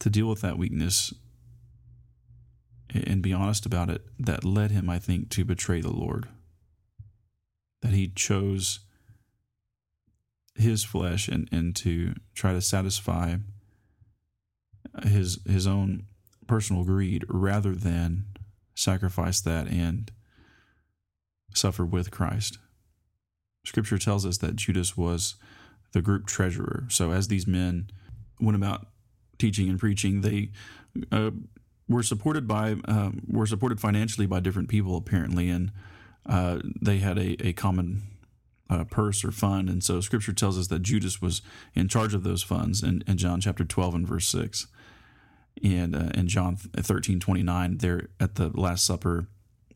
to 0.00 0.10
deal 0.10 0.28
with 0.28 0.40
that 0.40 0.58
weakness 0.58 1.12
and 2.90 3.22
be 3.22 3.32
honest 3.32 3.66
about 3.66 3.90
it 3.90 4.02
that 4.18 4.44
led 4.44 4.70
him, 4.70 4.88
I 4.88 4.98
think, 4.98 5.30
to 5.30 5.44
betray 5.44 5.80
the 5.80 5.92
Lord. 5.92 6.28
That 7.82 7.92
he 7.92 8.08
chose 8.08 8.80
his 10.54 10.84
flesh 10.84 11.28
and, 11.28 11.48
and 11.52 11.76
to 11.76 12.14
try 12.34 12.52
to 12.52 12.60
satisfy 12.60 13.36
his 15.04 15.38
his 15.46 15.66
own 15.66 16.04
personal 16.46 16.84
greed 16.84 17.24
rather 17.28 17.74
than 17.74 18.24
sacrifice 18.74 19.40
that 19.40 19.68
and 19.68 20.10
suffer 21.54 21.84
with 21.84 22.10
Christ. 22.10 22.58
Scripture 23.64 23.98
tells 23.98 24.24
us 24.24 24.38
that 24.38 24.56
Judas 24.56 24.96
was 24.96 25.34
the 25.96 26.02
group 26.02 26.26
treasurer. 26.26 26.84
So 26.90 27.10
as 27.10 27.28
these 27.28 27.46
men 27.46 27.88
went 28.38 28.54
about 28.54 28.88
teaching 29.38 29.70
and 29.70 29.78
preaching, 29.78 30.20
they 30.20 30.50
uh, 31.10 31.30
were 31.88 32.02
supported 32.02 32.46
by 32.46 32.76
um, 32.84 33.22
were 33.26 33.46
supported 33.46 33.80
financially 33.80 34.26
by 34.26 34.40
different 34.40 34.68
people 34.68 34.98
apparently, 34.98 35.48
and 35.48 35.72
uh, 36.26 36.58
they 36.82 36.98
had 36.98 37.16
a, 37.16 37.46
a 37.46 37.54
common 37.54 38.02
uh, 38.68 38.84
purse 38.84 39.24
or 39.24 39.32
fund. 39.32 39.70
And 39.70 39.82
so 39.82 40.02
scripture 40.02 40.34
tells 40.34 40.58
us 40.58 40.66
that 40.66 40.82
Judas 40.82 41.22
was 41.22 41.40
in 41.74 41.88
charge 41.88 42.12
of 42.12 42.24
those 42.24 42.42
funds 42.42 42.82
in, 42.82 43.02
in 43.06 43.16
John 43.16 43.40
chapter 43.40 43.64
12 43.64 43.94
and 43.94 44.06
verse 44.06 44.28
6. 44.28 44.66
And 45.64 45.96
uh, 45.96 46.10
in 46.12 46.28
John 46.28 46.56
13, 46.56 47.20
29, 47.20 47.78
there 47.78 48.08
at 48.20 48.34
the 48.34 48.50
Last 48.50 48.84
Supper, 48.84 49.28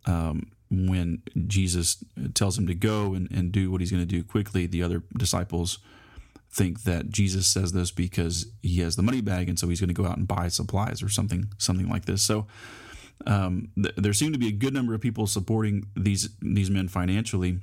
um, 0.04 0.50
when 0.70 1.22
Jesus 1.46 2.04
tells 2.34 2.58
him 2.58 2.66
to 2.66 2.74
go 2.74 3.14
and, 3.14 3.30
and 3.30 3.50
do 3.50 3.70
what 3.70 3.80
he's 3.80 3.90
going 3.90 4.02
to 4.02 4.06
do 4.06 4.22
quickly, 4.22 4.66
the 4.66 4.82
other 4.82 5.02
disciples 5.16 5.78
think 6.52 6.82
that 6.82 7.10
Jesus 7.10 7.46
says 7.46 7.72
this 7.72 7.90
because 7.90 8.46
he 8.62 8.80
has 8.80 8.96
the 8.96 9.02
money 9.02 9.20
bag 9.20 9.48
and 9.48 9.58
so 9.58 9.68
he's 9.68 9.80
going 9.80 9.88
to 9.88 9.94
go 9.94 10.06
out 10.06 10.16
and 10.16 10.26
buy 10.26 10.48
supplies 10.48 11.02
or 11.02 11.08
something 11.08 11.52
something 11.58 11.88
like 11.88 12.06
this. 12.06 12.22
So 12.22 12.46
um, 13.26 13.70
th- 13.76 13.94
there 13.96 14.12
seem 14.12 14.32
to 14.32 14.38
be 14.38 14.48
a 14.48 14.52
good 14.52 14.74
number 14.74 14.94
of 14.94 15.00
people 15.00 15.26
supporting 15.26 15.86
these 15.96 16.30
these 16.40 16.70
men 16.70 16.88
financially, 16.88 17.60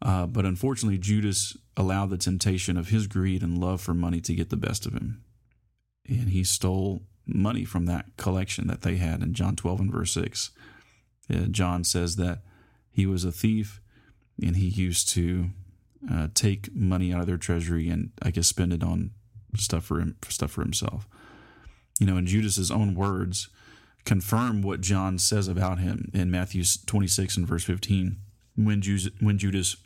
uh, 0.00 0.26
but 0.26 0.44
unfortunately, 0.44 0.98
Judas 0.98 1.56
allowed 1.76 2.10
the 2.10 2.18
temptation 2.18 2.76
of 2.76 2.88
his 2.88 3.06
greed 3.06 3.42
and 3.42 3.58
love 3.58 3.80
for 3.80 3.94
money 3.94 4.20
to 4.20 4.34
get 4.34 4.50
the 4.50 4.56
best 4.56 4.86
of 4.86 4.92
him. 4.92 5.22
And 6.08 6.30
he 6.30 6.44
stole 6.44 7.02
money 7.26 7.64
from 7.64 7.86
that 7.86 8.16
collection 8.16 8.68
that 8.68 8.82
they 8.82 8.96
had 8.96 9.22
in 9.22 9.34
John 9.34 9.56
12 9.56 9.80
and 9.80 9.92
verse 9.92 10.12
6. 10.12 10.50
Uh, 11.28 11.38
John 11.50 11.82
says 11.82 12.16
that 12.16 12.42
he 12.90 13.04
was 13.04 13.24
a 13.24 13.32
thief 13.32 13.80
and 14.40 14.56
he 14.56 14.68
used 14.68 15.08
to 15.10 15.50
uh, 16.10 16.28
take 16.34 16.74
money 16.74 17.12
out 17.12 17.20
of 17.20 17.26
their 17.26 17.36
treasury 17.36 17.88
and 17.88 18.10
I 18.22 18.30
guess 18.30 18.46
spend 18.46 18.72
it 18.72 18.82
on 18.82 19.10
stuff 19.56 19.84
for 19.84 20.00
him, 20.00 20.16
stuff 20.28 20.52
for 20.52 20.62
himself. 20.62 21.08
You 21.98 22.06
know, 22.06 22.16
in 22.16 22.26
Judas's 22.26 22.70
own 22.70 22.94
words, 22.94 23.48
confirm 24.04 24.62
what 24.62 24.80
John 24.80 25.18
says 25.18 25.48
about 25.48 25.78
him 25.78 26.10
in 26.12 26.30
Matthew 26.30 26.62
26 26.86 27.36
and 27.36 27.46
verse 27.46 27.64
15. 27.64 28.16
When 28.56 28.80
Judas, 28.80 29.12
when 29.20 29.38
Judas 29.38 29.76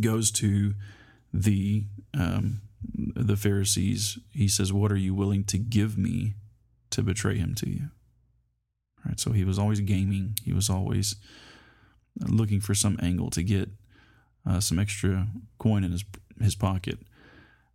goes 0.00 0.30
to 0.32 0.74
the 1.32 1.84
um, 2.14 2.60
the 2.94 3.36
Pharisees, 3.36 4.18
he 4.32 4.46
says, 4.48 4.72
"What 4.72 4.92
are 4.92 4.96
you 4.96 5.14
willing 5.14 5.44
to 5.44 5.58
give 5.58 5.98
me 5.98 6.34
to 6.90 7.02
betray 7.02 7.38
him 7.38 7.54
to 7.56 7.68
you?" 7.68 7.90
Right. 9.04 9.18
So 9.18 9.32
he 9.32 9.44
was 9.44 9.58
always 9.58 9.80
gaming. 9.80 10.36
He 10.44 10.52
was 10.52 10.70
always 10.70 11.16
looking 12.20 12.60
for 12.60 12.74
some 12.74 12.98
angle 13.02 13.30
to 13.30 13.42
get 13.42 13.70
uh, 14.48 14.60
some 14.60 14.78
extra 14.78 15.28
coin 15.58 15.84
in 15.84 15.92
his 15.92 16.04
his 16.40 16.54
pocket. 16.54 16.98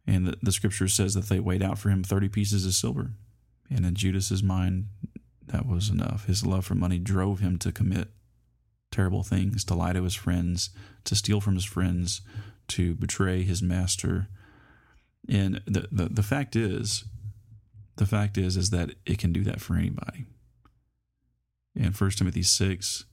And 0.05 0.27
the, 0.27 0.37
the 0.41 0.51
scripture 0.51 0.87
says 0.87 1.13
that 1.13 1.29
they 1.29 1.39
weighed 1.39 1.63
out 1.63 1.77
for 1.77 1.89
him 1.89 2.03
thirty 2.03 2.29
pieces 2.29 2.65
of 2.65 2.73
silver. 2.73 3.11
And 3.69 3.85
in 3.85 3.95
Judas's 3.95 4.43
mind, 4.43 4.87
that 5.47 5.65
was 5.65 5.89
enough. 5.89 6.25
His 6.25 6.45
love 6.45 6.65
for 6.65 6.75
money 6.75 6.99
drove 6.99 7.39
him 7.39 7.57
to 7.59 7.71
commit 7.71 8.09
terrible 8.91 9.23
things, 9.23 9.63
to 9.65 9.73
lie 9.73 9.93
to 9.93 10.03
his 10.03 10.13
friends, 10.13 10.69
to 11.05 11.15
steal 11.15 11.41
from 11.41 11.55
his 11.55 11.65
friends, 11.65 12.21
to 12.69 12.93
betray 12.95 13.43
his 13.43 13.61
master. 13.61 14.27
And 15.27 15.61
the, 15.65 15.87
the, 15.91 16.09
the 16.09 16.23
fact 16.23 16.55
is, 16.55 17.05
the 17.95 18.05
fact 18.05 18.37
is, 18.37 18.55
is 18.55 18.69
that 18.69 18.91
it 19.05 19.17
can 19.17 19.33
do 19.33 19.43
that 19.43 19.61
for 19.61 19.75
anybody. 19.75 20.25
In 21.75 21.91
1 21.91 22.11
Timothy 22.11 22.43
6 22.43 23.05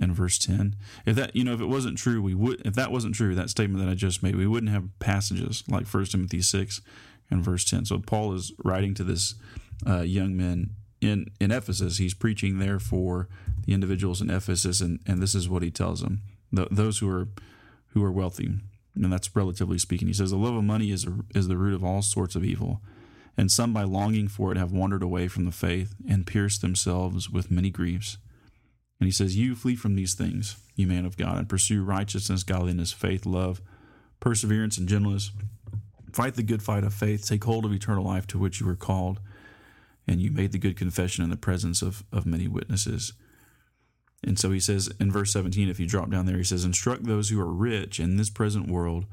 and 0.00 0.14
verse 0.14 0.38
10, 0.38 0.76
if 1.06 1.16
that, 1.16 1.34
you 1.34 1.44
know, 1.44 1.54
if 1.54 1.60
it 1.60 1.66
wasn't 1.66 1.98
true, 1.98 2.22
we 2.22 2.34
would, 2.34 2.62
if 2.66 2.74
that 2.74 2.92
wasn't 2.92 3.14
true, 3.14 3.34
that 3.34 3.50
statement 3.50 3.84
that 3.84 3.90
I 3.90 3.94
just 3.94 4.22
made, 4.22 4.36
we 4.36 4.46
wouldn't 4.46 4.72
have 4.72 4.88
passages 4.98 5.64
like 5.68 5.86
1 5.86 6.04
Timothy 6.06 6.42
6 6.42 6.80
and 7.30 7.44
verse 7.44 7.64
10. 7.64 7.86
So 7.86 7.98
Paul 7.98 8.34
is 8.34 8.52
writing 8.64 8.94
to 8.94 9.04
this 9.04 9.34
uh, 9.86 10.00
young 10.00 10.36
man 10.36 10.70
in, 11.00 11.30
in 11.40 11.50
Ephesus. 11.50 11.98
He's 11.98 12.14
preaching 12.14 12.58
there 12.58 12.78
for 12.78 13.28
the 13.66 13.74
individuals 13.74 14.20
in 14.20 14.30
Ephesus, 14.30 14.80
and, 14.80 15.00
and 15.06 15.22
this 15.22 15.34
is 15.34 15.48
what 15.48 15.62
he 15.62 15.70
tells 15.70 16.00
them: 16.00 16.22
the, 16.52 16.66
those 16.70 16.98
who 16.98 17.10
are 17.10 17.28
who 17.88 18.04
are 18.04 18.12
wealthy, 18.12 18.50
and 18.94 19.12
that's 19.12 19.34
relatively 19.34 19.78
speaking. 19.78 20.08
He 20.08 20.14
says, 20.14 20.30
"The 20.30 20.36
love 20.36 20.54
of 20.54 20.64
money 20.64 20.90
is 20.90 21.06
a, 21.06 21.14
is 21.34 21.48
the 21.48 21.56
root 21.56 21.74
of 21.74 21.84
all 21.84 22.02
sorts 22.02 22.34
of 22.34 22.44
evil, 22.44 22.80
and 23.36 23.52
some 23.52 23.72
by 23.72 23.82
longing 23.82 24.28
for 24.28 24.52
it 24.52 24.58
have 24.58 24.72
wandered 24.72 25.02
away 25.02 25.28
from 25.28 25.44
the 25.44 25.52
faith 25.52 25.94
and 26.08 26.26
pierced 26.26 26.62
themselves 26.62 27.30
with 27.30 27.50
many 27.50 27.70
griefs." 27.70 28.18
And 29.00 29.06
he 29.06 29.12
says, 29.12 29.36
"You 29.36 29.54
flee 29.54 29.76
from 29.76 29.94
these 29.94 30.14
things, 30.14 30.56
you 30.74 30.86
man 30.86 31.06
of 31.06 31.16
God, 31.16 31.38
and 31.38 31.48
pursue 31.48 31.84
righteousness, 31.84 32.42
godliness, 32.42 32.92
faith, 32.92 33.26
love, 33.26 33.60
perseverance, 34.20 34.78
and 34.78 34.88
gentleness." 34.88 35.30
Fight 36.12 36.34
the 36.34 36.42
good 36.42 36.62
fight 36.62 36.84
of 36.84 36.94
faith. 36.94 37.26
Take 37.26 37.44
hold 37.44 37.64
of 37.64 37.72
eternal 37.72 38.04
life 38.04 38.26
to 38.28 38.38
which 38.38 38.60
you 38.60 38.66
were 38.66 38.74
called 38.74 39.20
and 40.08 40.22
you 40.22 40.32
made 40.32 40.52
the 40.52 40.58
good 40.58 40.76
confession 40.76 41.22
in 41.22 41.30
the 41.30 41.36
presence 41.36 41.82
of, 41.82 42.02
of 42.10 42.26
many 42.26 42.48
witnesses. 42.48 43.12
And 44.24 44.38
so 44.38 44.50
he 44.50 44.58
says 44.58 44.90
in 44.98 45.12
verse 45.12 45.32
17, 45.32 45.68
if 45.68 45.78
you 45.78 45.86
drop 45.86 46.10
down 46.10 46.26
there, 46.26 46.38
he 46.38 46.44
says, 46.44 46.64
Instruct 46.64 47.04
those 47.04 47.28
who 47.28 47.38
are 47.40 47.52
rich 47.52 48.00
in 48.00 48.16
this 48.16 48.30
present 48.30 48.68
world 48.68 49.04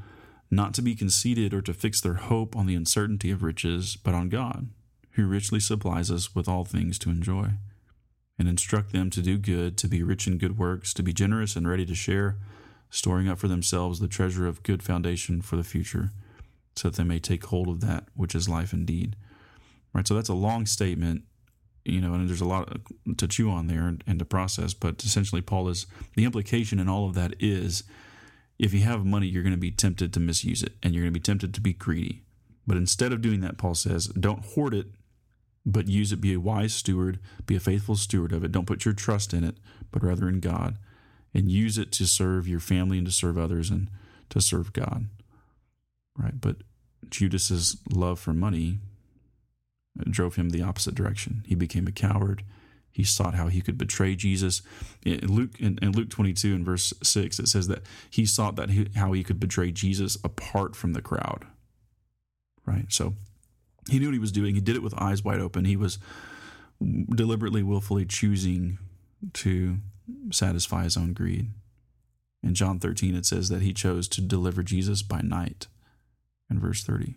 not 0.49 0.73
to 0.75 0.81
be 0.81 0.95
conceited 0.95 1.53
or 1.53 1.61
to 1.61 1.73
fix 1.73 1.99
their 1.99 2.13
hope 2.13 2.55
on 2.55 2.65
the 2.65 2.75
uncertainty 2.75 3.29
of 3.29 3.43
riches, 3.43 3.97
but 3.97 4.13
on 4.13 4.29
God, 4.29 4.69
who 5.11 5.27
richly 5.27 5.59
supplies 5.59 6.09
us 6.09 6.33
with 6.33 6.47
all 6.47 6.63
things 6.63 6.97
to 6.99 7.09
enjoy. 7.09 7.49
And 8.37 8.49
instruct 8.49 8.91
them 8.91 9.09
to 9.11 9.21
do 9.21 9.37
good, 9.37 9.77
to 9.77 9.87
be 9.87 10.03
rich 10.03 10.27
in 10.27 10.37
good 10.37 10.57
works, 10.57 10.93
to 10.95 11.03
be 11.03 11.13
generous 11.13 11.55
and 11.55 11.67
ready 11.67 11.85
to 11.85 11.95
share, 11.95 12.37
storing 12.89 13.29
up 13.29 13.39
for 13.39 13.47
themselves 13.47 13.99
the 13.99 14.09
treasure 14.09 14.45
of 14.45 14.63
good 14.63 14.83
foundation 14.83 15.41
for 15.41 15.55
the 15.55 15.63
future, 15.63 16.11
so 16.75 16.89
that 16.89 16.97
they 16.97 17.05
may 17.05 17.19
take 17.19 17.45
hold 17.45 17.69
of 17.69 17.79
that 17.79 18.09
which 18.13 18.35
is 18.35 18.49
life 18.49 18.73
indeed 18.73 19.15
right? 19.95 20.07
So 20.07 20.13
that's 20.13 20.29
a 20.29 20.33
long 20.33 20.65
statement, 20.65 21.23
you 21.85 22.01
know, 22.01 22.13
and 22.13 22.27
there's 22.27 22.41
a 22.41 22.45
lot 22.45 22.77
to 23.17 23.27
chew 23.27 23.49
on 23.49 23.67
there 23.67 23.87
and, 23.87 24.03
and 24.05 24.19
to 24.19 24.25
process. 24.25 24.73
But 24.73 25.03
essentially, 25.03 25.41
Paul 25.41 25.69
is 25.69 25.87
the 26.15 26.25
implication 26.25 26.79
in 26.79 26.89
all 26.89 27.07
of 27.07 27.15
that 27.15 27.33
is 27.39 27.83
if 28.59 28.73
you 28.73 28.81
have 28.81 29.05
money, 29.05 29.27
you're 29.27 29.41
going 29.41 29.55
to 29.55 29.57
be 29.57 29.71
tempted 29.71 30.13
to 30.13 30.19
misuse 30.19 30.61
it 30.61 30.73
and 30.83 30.93
you're 30.93 31.03
going 31.03 31.13
to 31.13 31.19
be 31.19 31.23
tempted 31.23 31.53
to 31.53 31.61
be 31.61 31.73
greedy. 31.73 32.23
But 32.67 32.77
instead 32.77 33.13
of 33.13 33.21
doing 33.21 33.39
that, 33.41 33.57
Paul 33.57 33.75
says, 33.75 34.07
don't 34.07 34.43
hoard 34.43 34.73
it, 34.73 34.87
but 35.65 35.87
use 35.87 36.11
it. 36.11 36.21
Be 36.21 36.33
a 36.33 36.39
wise 36.39 36.73
steward, 36.73 37.19
be 37.45 37.55
a 37.55 37.59
faithful 37.59 37.95
steward 37.95 38.31
of 38.31 38.43
it. 38.43 38.51
Don't 38.51 38.67
put 38.67 38.85
your 38.85 38.93
trust 38.93 39.33
in 39.33 39.43
it, 39.43 39.57
but 39.91 40.03
rather 40.03 40.29
in 40.29 40.39
God. 40.39 40.77
And 41.33 41.49
use 41.49 41.77
it 41.77 41.91
to 41.93 42.05
serve 42.05 42.47
your 42.47 42.59
family 42.59 42.97
and 42.97 43.07
to 43.07 43.11
serve 43.11 43.37
others 43.37 43.69
and 43.69 43.89
to 44.29 44.39
serve 44.39 44.73
God. 44.73 45.07
Right? 46.17 46.39
But 46.39 46.57
Judas's 47.09 47.77
love 47.91 48.19
for 48.19 48.33
money 48.33 48.79
drove 50.09 50.35
him 50.35 50.49
the 50.49 50.61
opposite 50.61 50.95
direction. 50.95 51.43
He 51.45 51.55
became 51.55 51.87
a 51.87 51.91
coward. 51.91 52.43
He 52.91 53.03
sought 53.03 53.35
how 53.35 53.47
he 53.47 53.61
could 53.61 53.77
betray 53.77 54.15
Jesus. 54.15 54.61
In 55.05 55.33
Luke 55.33 55.59
in, 55.59 55.77
in 55.81 55.91
Luke 55.91 56.09
22 56.09 56.55
and 56.55 56.65
verse 56.65 56.93
6, 57.03 57.39
it 57.39 57.47
says 57.47 57.67
that 57.67 57.83
he 58.09 58.25
sought 58.25 58.55
that 58.55 58.69
he, 58.69 58.87
how 58.95 59.11
he 59.11 59.23
could 59.23 59.39
betray 59.39 59.71
Jesus 59.71 60.17
apart 60.23 60.75
from 60.75 60.93
the 60.93 61.01
crowd. 61.01 61.45
Right? 62.65 62.85
So 62.89 63.15
he 63.89 63.99
knew 63.99 64.07
what 64.07 64.13
he 64.13 64.19
was 64.19 64.31
doing. 64.31 64.55
He 64.55 64.61
did 64.61 64.75
it 64.75 64.83
with 64.83 64.99
eyes 64.99 65.23
wide 65.23 65.39
open. 65.39 65.65
He 65.65 65.75
was 65.75 65.99
deliberately, 67.13 67.63
willfully 67.63 68.05
choosing 68.05 68.79
to 69.33 69.77
satisfy 70.31 70.83
his 70.83 70.97
own 70.97 71.13
greed. 71.13 71.49
In 72.43 72.53
John 72.53 72.79
13, 72.79 73.15
it 73.15 73.25
says 73.25 73.49
that 73.49 73.61
he 73.61 73.73
chose 73.73 74.07
to 74.09 74.21
deliver 74.21 74.61
Jesus 74.61 75.01
by 75.01 75.21
night 75.21 75.67
in 76.49 76.59
verse 76.59 76.83
30. 76.83 77.15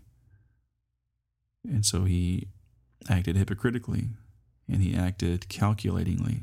And 1.65 1.85
so 1.85 2.05
he 2.05 2.49
acted 3.09 3.37
hypocritically 3.37 4.09
and 4.71 4.83
he 4.83 4.95
acted 4.95 5.49
calculatingly 5.49 6.43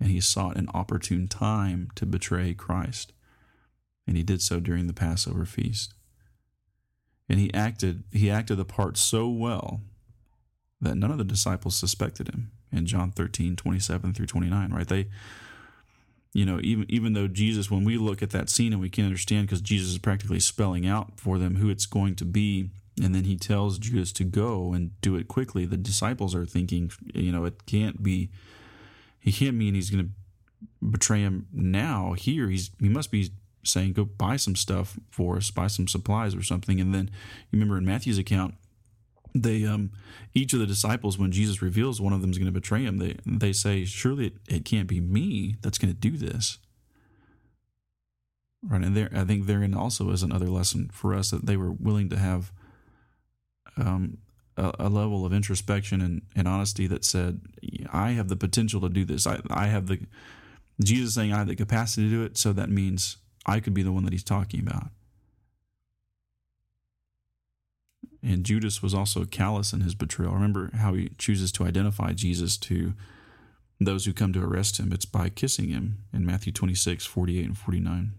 and 0.00 0.10
he 0.10 0.20
sought 0.20 0.56
an 0.56 0.68
opportune 0.72 1.28
time 1.28 1.90
to 1.96 2.06
betray 2.06 2.54
Christ. 2.54 3.12
And 4.06 4.16
he 4.16 4.22
did 4.22 4.40
so 4.40 4.60
during 4.60 4.86
the 4.86 4.94
Passover 4.94 5.44
feast. 5.44 5.92
And 7.28 7.38
he 7.38 7.52
acted 7.52 8.04
he 8.12 8.30
acted 8.30 8.56
the 8.56 8.64
part 8.64 8.96
so 8.96 9.28
well 9.28 9.80
that 10.80 10.94
none 10.94 11.10
of 11.10 11.18
the 11.18 11.24
disciples 11.24 11.76
suspected 11.76 12.28
him 12.28 12.50
in 12.72 12.86
John 12.86 13.10
13, 13.10 13.56
27 13.56 14.14
through 14.14 14.26
29, 14.26 14.72
right? 14.72 14.86
They 14.86 15.08
you 16.34 16.44
know, 16.44 16.60
even 16.62 16.86
even 16.88 17.12
though 17.14 17.28
Jesus, 17.28 17.70
when 17.70 17.84
we 17.84 17.96
look 17.96 18.22
at 18.22 18.30
that 18.30 18.50
scene 18.50 18.72
and 18.72 18.80
we 18.80 18.90
can't 18.90 19.06
understand 19.06 19.46
because 19.46 19.60
Jesus 19.60 19.90
is 19.90 19.98
practically 19.98 20.40
spelling 20.40 20.86
out 20.86 21.18
for 21.18 21.38
them 21.38 21.56
who 21.56 21.70
it's 21.70 21.86
going 21.86 22.14
to 22.16 22.24
be 22.24 22.70
and 23.02 23.14
then 23.14 23.24
he 23.24 23.36
tells 23.36 23.78
Judas 23.78 24.12
to 24.12 24.24
go 24.24 24.72
and 24.72 25.00
do 25.00 25.16
it 25.16 25.28
quickly. 25.28 25.64
The 25.64 25.76
disciples 25.76 26.34
are 26.34 26.46
thinking, 26.46 26.90
you 27.14 27.32
know, 27.32 27.44
it 27.44 27.66
can't 27.66 28.02
be, 28.02 28.30
he 29.18 29.32
can't 29.32 29.56
mean 29.56 29.74
he's 29.74 29.90
going 29.90 30.04
to 30.04 30.86
betray 30.86 31.20
him 31.20 31.46
now. 31.52 32.14
Here, 32.14 32.48
he's 32.48 32.70
he 32.80 32.88
must 32.88 33.10
be 33.10 33.30
saying, 33.64 33.92
go 33.92 34.04
buy 34.04 34.36
some 34.36 34.56
stuff 34.56 34.98
for 35.10 35.36
us, 35.36 35.50
buy 35.50 35.66
some 35.66 35.88
supplies 35.88 36.34
or 36.34 36.42
something. 36.42 36.80
And 36.80 36.94
then 36.94 37.10
you 37.50 37.58
remember 37.58 37.78
in 37.78 37.84
Matthew's 37.84 38.18
account, 38.18 38.54
they 39.34 39.64
um 39.64 39.90
each 40.34 40.52
of 40.52 40.58
the 40.58 40.66
disciples 40.66 41.18
when 41.18 41.32
Jesus 41.32 41.62
reveals 41.62 42.00
one 42.00 42.12
of 42.12 42.20
them 42.20 42.30
is 42.30 42.38
going 42.38 42.46
to 42.46 42.52
betray 42.52 42.82
him, 42.82 42.98
they 42.98 43.16
they 43.26 43.52
say, 43.52 43.84
surely 43.84 44.28
it, 44.28 44.32
it 44.48 44.64
can't 44.64 44.88
be 44.88 45.00
me 45.00 45.56
that's 45.62 45.78
going 45.78 45.92
to 45.92 45.98
do 45.98 46.16
this. 46.16 46.58
Right, 48.62 48.82
and 48.82 48.96
there, 48.96 49.10
I 49.14 49.24
think 49.24 49.46
therein 49.46 49.74
also 49.74 50.10
is 50.10 50.22
another 50.22 50.48
lesson 50.48 50.90
for 50.92 51.14
us 51.14 51.30
that 51.30 51.46
they 51.46 51.56
were 51.56 51.70
willing 51.70 52.08
to 52.08 52.18
have 52.18 52.52
um, 53.76 54.18
a, 54.56 54.72
a, 54.80 54.88
level 54.88 55.24
of 55.24 55.32
introspection 55.32 56.00
and, 56.00 56.22
and, 56.34 56.48
honesty 56.48 56.88
that 56.88 57.04
said, 57.04 57.40
I 57.92 58.10
have 58.12 58.26
the 58.26 58.34
potential 58.34 58.80
to 58.80 58.88
do 58.88 59.04
this. 59.04 59.28
I, 59.28 59.38
I 59.48 59.66
have 59.68 59.86
the, 59.86 60.00
Jesus 60.82 61.14
saying 61.14 61.32
I 61.32 61.38
have 61.38 61.46
the 61.46 61.54
capacity 61.54 62.08
to 62.08 62.10
do 62.10 62.24
it. 62.24 62.36
So 62.36 62.52
that 62.52 62.68
means 62.68 63.18
I 63.48 63.60
could 63.60 63.72
be 63.72 63.82
the 63.82 63.92
one 63.92 64.04
that 64.04 64.12
he's 64.12 64.22
talking 64.22 64.60
about. 64.60 64.90
And 68.22 68.44
Judas 68.44 68.82
was 68.82 68.92
also 68.92 69.24
callous 69.24 69.72
in 69.72 69.80
his 69.80 69.94
betrayal. 69.94 70.34
Remember 70.34 70.70
how 70.74 70.92
he 70.92 71.10
chooses 71.16 71.50
to 71.52 71.64
identify 71.64 72.12
Jesus 72.12 72.58
to 72.58 72.92
those 73.80 74.04
who 74.04 74.12
come 74.12 74.34
to 74.34 74.44
arrest 74.44 74.78
him. 74.78 74.92
It's 74.92 75.06
by 75.06 75.30
kissing 75.30 75.68
him 75.70 75.98
in 76.12 76.26
Matthew 76.26 76.52
26, 76.52 77.06
48, 77.06 77.44
and 77.46 77.56
49. 77.56 78.12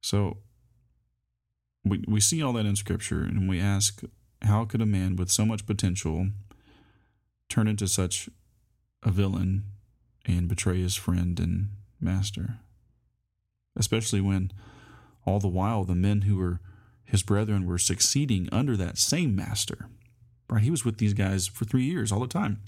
So 0.00 0.36
we, 1.84 2.04
we 2.06 2.20
see 2.20 2.42
all 2.42 2.52
that 2.52 2.66
in 2.66 2.76
Scripture, 2.76 3.22
and 3.22 3.48
we 3.48 3.58
ask, 3.58 4.02
how 4.42 4.64
could 4.64 4.80
a 4.80 4.86
man 4.86 5.16
with 5.16 5.30
so 5.30 5.44
much 5.44 5.66
potential 5.66 6.28
turn 7.48 7.66
into 7.66 7.88
such 7.88 8.28
a 9.02 9.10
villain 9.10 9.64
and 10.24 10.46
betray 10.46 10.80
his 10.80 10.94
friend 10.94 11.40
and 11.40 11.70
master? 12.00 12.58
Especially 13.76 14.20
when 14.20 14.52
all 15.24 15.38
the 15.38 15.48
while 15.48 15.84
the 15.84 15.94
men 15.94 16.22
who 16.22 16.36
were 16.36 16.60
his 17.04 17.22
brethren 17.22 17.66
were 17.66 17.78
succeeding 17.78 18.48
under 18.52 18.76
that 18.76 18.96
same 18.96 19.34
master. 19.34 19.88
Right? 20.48 20.62
He 20.62 20.70
was 20.70 20.84
with 20.84 20.98
these 20.98 21.14
guys 21.14 21.48
for 21.48 21.64
three 21.64 21.84
years 21.84 22.12
all 22.12 22.20
the 22.20 22.28
time. 22.28 22.62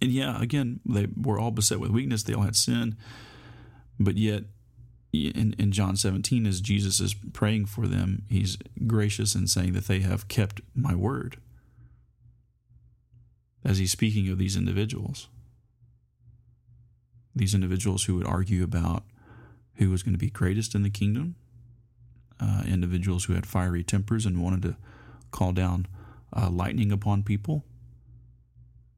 And 0.00 0.12
yeah, 0.12 0.40
again, 0.40 0.80
they 0.86 1.08
were 1.16 1.38
all 1.38 1.50
beset 1.50 1.80
with 1.80 1.90
weakness. 1.90 2.22
They 2.22 2.34
all 2.34 2.42
had 2.42 2.56
sin. 2.56 2.96
But 3.98 4.16
yet, 4.16 4.44
in, 5.12 5.54
in 5.58 5.72
John 5.72 5.96
17, 5.96 6.46
as 6.46 6.60
Jesus 6.60 7.00
is 7.00 7.14
praying 7.32 7.66
for 7.66 7.86
them, 7.86 8.22
he's 8.28 8.58
gracious 8.86 9.34
in 9.34 9.46
saying 9.46 9.72
that 9.72 9.86
they 9.86 10.00
have 10.00 10.28
kept 10.28 10.60
my 10.74 10.94
word. 10.94 11.38
As 13.64 13.78
he's 13.78 13.90
speaking 13.90 14.28
of 14.28 14.38
these 14.38 14.56
individuals, 14.56 15.28
these 17.34 17.54
individuals 17.54 18.04
who 18.04 18.14
would 18.16 18.26
argue 18.26 18.64
about 18.64 19.04
who 19.74 19.90
was 19.90 20.02
going 20.02 20.14
to 20.14 20.18
be 20.18 20.30
greatest 20.30 20.74
in 20.74 20.82
the 20.82 20.90
kingdom, 20.90 21.36
uh, 22.40 22.62
individuals 22.66 23.24
who 23.24 23.34
had 23.34 23.46
fiery 23.46 23.84
tempers 23.84 24.26
and 24.26 24.42
wanted 24.42 24.62
to 24.62 24.76
call 25.30 25.52
down 25.52 25.86
uh, 26.36 26.50
lightning 26.50 26.92
upon 26.92 27.22
people, 27.22 27.64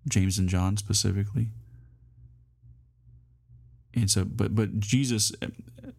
James 0.09 0.39
and 0.39 0.49
John 0.49 0.77
specifically. 0.77 1.49
And 3.95 4.11
so, 4.11 4.25
but 4.25 4.55
but 4.55 4.79
Jesus, 4.79 5.33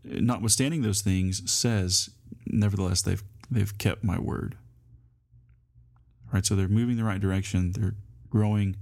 notwithstanding 0.04 0.82
those 0.82 1.02
things, 1.02 1.52
says, 1.52 2.10
nevertheless, 2.46 3.02
they've 3.02 3.24
they've 3.50 3.78
kept 3.78 4.04
my 4.04 4.20
word. 4.20 4.58
Right, 6.32 6.46
so 6.46 6.56
they're 6.56 6.70
moving 6.70 6.96
the 6.96 7.04
right 7.04 7.20
direction. 7.20 7.74
They're 7.74 7.96
growing. 8.30 8.78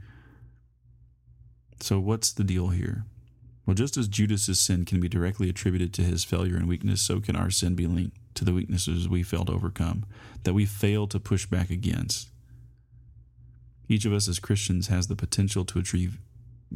So 1.82 2.00
what's 2.00 2.32
the 2.32 2.44
deal 2.44 2.68
here? 2.70 3.06
Well, 3.70 3.76
just 3.76 3.98
as 3.98 4.08
Judas's 4.08 4.60
sin 4.60 4.84
can 4.84 5.00
be 5.00 5.08
directly 5.08 5.48
attributed 5.48 5.94
to 5.94 6.02
his 6.02 6.24
failure 6.24 6.56
and 6.56 6.68
weakness, 6.68 7.04
so 7.04 7.20
can 7.20 7.36
our 7.36 7.52
sin 7.52 7.76
be 7.76 7.86
linked 7.86 8.18
to 8.34 8.44
the 8.44 8.52
weaknesses 8.52 9.08
we 9.08 9.22
fail 9.22 9.46
to 9.46 9.52
overcome, 9.52 10.08
that 10.42 10.56
we 10.56 10.66
fail 10.66 11.06
to 11.06 11.20
push 11.20 11.46
back 11.46 11.70
against. 11.70 12.32
Each 13.88 14.06
of 14.06 14.12
us 14.12 14.28
as 14.28 14.40
Christians 14.40 14.88
has 14.88 15.06
the 15.06 15.16
potential 15.16 15.66
to 15.66 15.78
achieve 15.78 16.18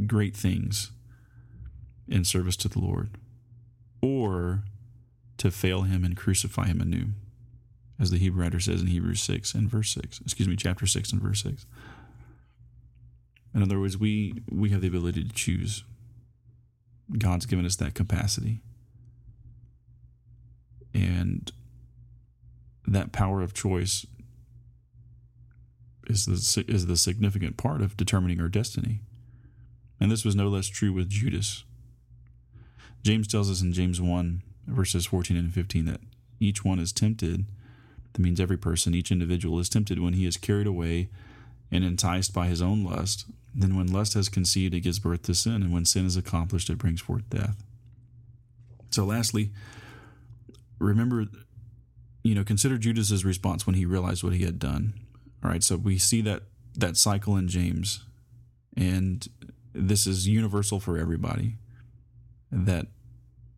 great 0.05 0.37
things 0.37 0.91
in 2.07 2.23
service 2.23 2.55
to 2.57 2.69
the 2.69 2.77
Lord, 2.77 3.17
or 3.99 4.61
to 5.37 5.49
fail 5.49 5.81
Him 5.81 6.03
and 6.03 6.15
crucify 6.15 6.67
Him 6.67 6.79
anew, 6.79 7.07
as 7.99 8.11
the 8.11 8.19
Hebrew 8.19 8.43
writer 8.43 8.59
says 8.59 8.81
in 8.81 8.87
Hebrews 8.87 9.23
6 9.23 9.55
and 9.55 9.67
verse 9.67 9.89
6, 9.95 10.19
excuse 10.19 10.47
me, 10.47 10.55
chapter 10.55 10.85
6 10.85 11.11
and 11.11 11.23
verse 11.23 11.41
6. 11.41 11.65
In 13.55 13.63
other 13.63 13.79
words, 13.79 13.97
we, 13.97 14.43
we 14.47 14.69
have 14.69 14.81
the 14.81 14.89
ability 14.89 15.23
to 15.23 15.33
choose. 15.33 15.83
God's 17.17 17.45
given 17.45 17.65
us 17.65 17.75
that 17.77 17.93
capacity. 17.93 18.61
And 20.93 21.51
that 22.85 23.11
power 23.11 23.41
of 23.41 23.53
choice 23.53 24.05
is 26.07 26.25
the, 26.25 26.65
is 26.67 26.85
the 26.85 26.97
significant 26.97 27.57
part 27.57 27.81
of 27.81 27.97
determining 27.97 28.39
our 28.39 28.49
destiny. 28.49 29.01
And 29.99 30.11
this 30.11 30.25
was 30.25 30.35
no 30.35 30.47
less 30.47 30.67
true 30.67 30.91
with 30.91 31.09
Judas. 31.09 31.63
James 33.03 33.27
tells 33.27 33.49
us 33.49 33.61
in 33.61 33.73
James 33.73 34.01
1, 34.01 34.43
verses 34.67 35.05
14 35.05 35.37
and 35.37 35.53
15, 35.53 35.85
that 35.85 36.01
each 36.39 36.63
one 36.63 36.79
is 36.79 36.91
tempted. 36.91 37.45
That 38.11 38.21
means 38.21 38.39
every 38.39 38.57
person, 38.57 38.93
each 38.93 39.11
individual 39.11 39.59
is 39.59 39.69
tempted 39.69 39.99
when 39.99 40.13
he 40.13 40.25
is 40.25 40.37
carried 40.37 40.67
away 40.67 41.09
and 41.71 41.83
enticed 41.83 42.33
by 42.33 42.47
his 42.47 42.61
own 42.61 42.83
lust. 42.83 43.25
Then, 43.55 43.75
when 43.75 43.91
lust 43.91 44.15
has 44.15 44.29
conceived, 44.29 44.73
it 44.73 44.81
gives 44.81 44.99
birth 44.99 45.23
to 45.23 45.35
sin. 45.35 45.61
And 45.61 45.71
when 45.71 45.85
sin 45.85 46.05
is 46.05 46.17
accomplished, 46.17 46.69
it 46.69 46.77
brings 46.77 47.01
forth 47.01 47.29
death. 47.29 47.63
So, 48.89 49.05
lastly, 49.05 49.51
remember, 50.79 51.25
you 52.23 52.35
know, 52.35 52.43
consider 52.43 52.77
Judas's 52.77 53.23
response 53.25 53.65
when 53.67 53.75
he 53.75 53.85
realized 53.85 54.23
what 54.23 54.33
he 54.33 54.43
had 54.43 54.59
done. 54.59 54.93
All 55.43 55.51
right, 55.51 55.63
so 55.63 55.75
we 55.75 55.97
see 55.97 56.21
that 56.21 56.43
that 56.75 56.97
cycle 56.97 57.37
in 57.37 57.47
James, 57.47 58.03
and 58.75 59.27
this 59.73 60.07
is 60.07 60.27
universal 60.27 60.79
for 60.79 60.97
everybody 60.97 61.57
that 62.51 62.87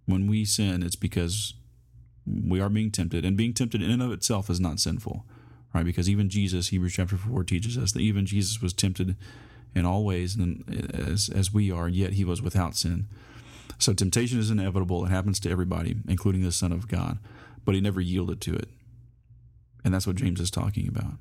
when 0.05 0.27
we 0.27 0.45
sin, 0.45 0.83
it's 0.83 0.95
because 0.95 1.53
we 2.25 2.59
are 2.59 2.69
being 2.69 2.91
tempted, 2.91 3.23
and 3.23 3.37
being 3.37 3.53
tempted 3.53 3.81
in 3.81 3.91
and 3.91 4.01
of 4.01 4.11
itself 4.11 4.49
is 4.49 4.59
not 4.59 4.79
sinful, 4.79 5.25
right? 5.73 5.85
Because 5.85 6.09
even 6.09 6.29
Jesus, 6.29 6.69
Hebrews 6.69 6.93
chapter 6.93 7.17
4 7.17 7.43
teaches 7.43 7.77
us 7.77 7.91
that 7.91 8.01
even 8.01 8.25
Jesus 8.25 8.61
was 8.61 8.73
tempted 8.73 9.15
in 9.75 9.85
all 9.85 10.05
ways 10.05 10.35
and 10.35 10.63
as, 10.93 11.29
as 11.29 11.53
we 11.53 11.69
are, 11.69 11.89
yet 11.89 12.13
he 12.13 12.23
was 12.23 12.41
without 12.41 12.75
sin. 12.75 13.07
So 13.77 13.93
temptation 13.93 14.39
is 14.39 14.49
inevitable. 14.49 15.05
It 15.05 15.09
happens 15.09 15.39
to 15.41 15.51
everybody, 15.51 15.97
including 16.07 16.43
the 16.43 16.51
Son 16.51 16.71
of 16.71 16.87
God, 16.87 17.19
but 17.65 17.75
he 17.75 17.81
never 17.81 17.99
yielded 17.99 18.39
to 18.41 18.55
it. 18.55 18.69
And 19.83 19.93
that's 19.93 20.07
what 20.07 20.15
James 20.15 20.39
is 20.39 20.49
talking 20.49 20.87
about. 20.87 21.15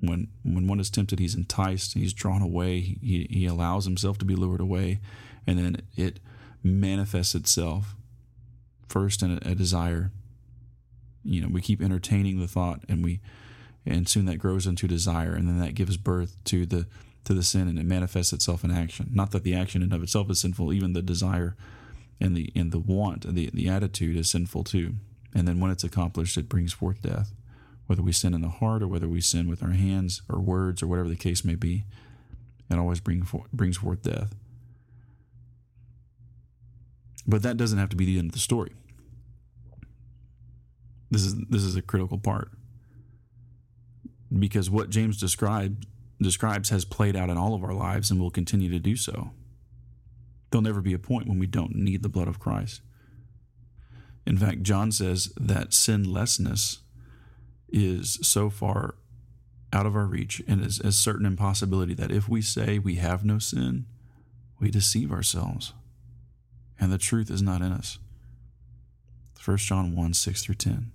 When 0.00 0.28
when 0.44 0.66
one 0.66 0.80
is 0.80 0.90
tempted, 0.90 1.18
he's 1.18 1.34
enticed, 1.34 1.94
he's 1.94 2.12
drawn 2.12 2.42
away, 2.42 2.80
he, 2.80 3.26
he 3.30 3.46
allows 3.46 3.84
himself 3.84 4.18
to 4.18 4.24
be 4.24 4.36
lured 4.36 4.60
away, 4.60 5.00
and 5.46 5.58
then 5.58 5.82
it 5.96 6.20
manifests 6.62 7.34
itself 7.34 7.96
first 8.88 9.22
in 9.22 9.32
a, 9.32 9.50
a 9.50 9.54
desire. 9.54 10.12
You 11.24 11.42
know, 11.42 11.48
we 11.50 11.60
keep 11.60 11.82
entertaining 11.82 12.38
the 12.38 12.46
thought, 12.46 12.84
and 12.88 13.02
we, 13.02 13.20
and 13.84 14.08
soon 14.08 14.26
that 14.26 14.38
grows 14.38 14.66
into 14.66 14.86
desire, 14.86 15.34
and 15.34 15.48
then 15.48 15.58
that 15.58 15.74
gives 15.74 15.96
birth 15.96 16.36
to 16.44 16.64
the 16.64 16.86
to 17.28 17.34
the 17.34 17.42
sin, 17.42 17.68
and 17.68 17.78
it 17.78 17.84
manifests 17.84 18.32
itself 18.32 18.64
in 18.64 18.70
action. 18.70 19.10
Not 19.12 19.32
that 19.32 19.44
the 19.44 19.54
action 19.54 19.82
in 19.82 19.92
of 19.92 20.02
itself 20.02 20.30
is 20.30 20.40
sinful, 20.40 20.72
even 20.72 20.94
the 20.94 21.02
desire 21.02 21.56
and 22.18 22.34
the 22.34 22.50
and 22.56 22.72
the 22.72 22.78
want, 22.78 23.34
the 23.34 23.50
the 23.52 23.68
attitude 23.68 24.16
is 24.16 24.30
sinful 24.30 24.64
too. 24.64 24.94
And 25.34 25.46
then 25.46 25.60
when 25.60 25.70
it's 25.70 25.84
accomplished, 25.84 26.38
it 26.38 26.48
brings 26.48 26.72
forth 26.72 27.02
death. 27.02 27.34
Whether 27.86 28.02
we 28.02 28.12
sin 28.12 28.32
in 28.32 28.40
the 28.40 28.48
heart 28.48 28.82
or 28.82 28.88
whether 28.88 29.06
we 29.06 29.20
sin 29.20 29.46
with 29.46 29.62
our 29.62 29.72
hands 29.72 30.22
or 30.26 30.40
words 30.40 30.82
or 30.82 30.86
whatever 30.86 31.08
the 31.08 31.16
case 31.16 31.44
may 31.44 31.54
be, 31.54 31.84
it 32.70 32.78
always 32.78 33.00
bring 33.00 33.22
for, 33.22 33.44
brings 33.52 33.76
forth 33.76 34.02
death. 34.02 34.34
But 37.26 37.42
that 37.42 37.58
doesn't 37.58 37.78
have 37.78 37.90
to 37.90 37.96
be 37.96 38.06
the 38.06 38.18
end 38.18 38.30
of 38.30 38.32
the 38.32 38.38
story. 38.38 38.72
This 41.10 41.24
is 41.24 41.34
this 41.50 41.62
is 41.62 41.76
a 41.76 41.82
critical 41.82 42.18
part. 42.18 42.52
Because 44.32 44.70
what 44.70 44.88
James 44.88 45.20
described 45.20 45.86
describes 46.20 46.70
has 46.70 46.84
played 46.84 47.16
out 47.16 47.30
in 47.30 47.36
all 47.36 47.54
of 47.54 47.62
our 47.62 47.72
lives 47.72 48.10
and 48.10 48.20
will 48.20 48.30
continue 48.30 48.68
to 48.70 48.78
do 48.78 48.96
so. 48.96 49.30
There'll 50.50 50.62
never 50.62 50.80
be 50.80 50.94
a 50.94 50.98
point 50.98 51.28
when 51.28 51.38
we 51.38 51.46
don't 51.46 51.74
need 51.74 52.02
the 52.02 52.08
blood 52.08 52.28
of 52.28 52.40
Christ. 52.40 52.80
In 54.26 54.36
fact, 54.36 54.62
John 54.62 54.92
says 54.92 55.32
that 55.38 55.72
sinlessness 55.72 56.78
is 57.68 58.18
so 58.22 58.50
far 58.50 58.94
out 59.72 59.86
of 59.86 59.94
our 59.94 60.06
reach 60.06 60.42
and 60.48 60.64
is 60.64 60.80
a 60.80 60.92
certain 60.92 61.26
impossibility 61.26 61.94
that 61.94 62.10
if 62.10 62.28
we 62.28 62.40
say 62.42 62.78
we 62.78 62.96
have 62.96 63.24
no 63.24 63.38
sin, 63.38 63.86
we 64.58 64.70
deceive 64.70 65.12
ourselves 65.12 65.72
and 66.80 66.92
the 66.92 66.98
truth 66.98 67.30
is 67.30 67.42
not 67.42 67.60
in 67.60 67.72
us. 67.72 67.98
1 69.44 69.56
John 69.58 69.94
1 69.94 70.14
6 70.14 70.42
through 70.42 70.54
10. 70.54 70.92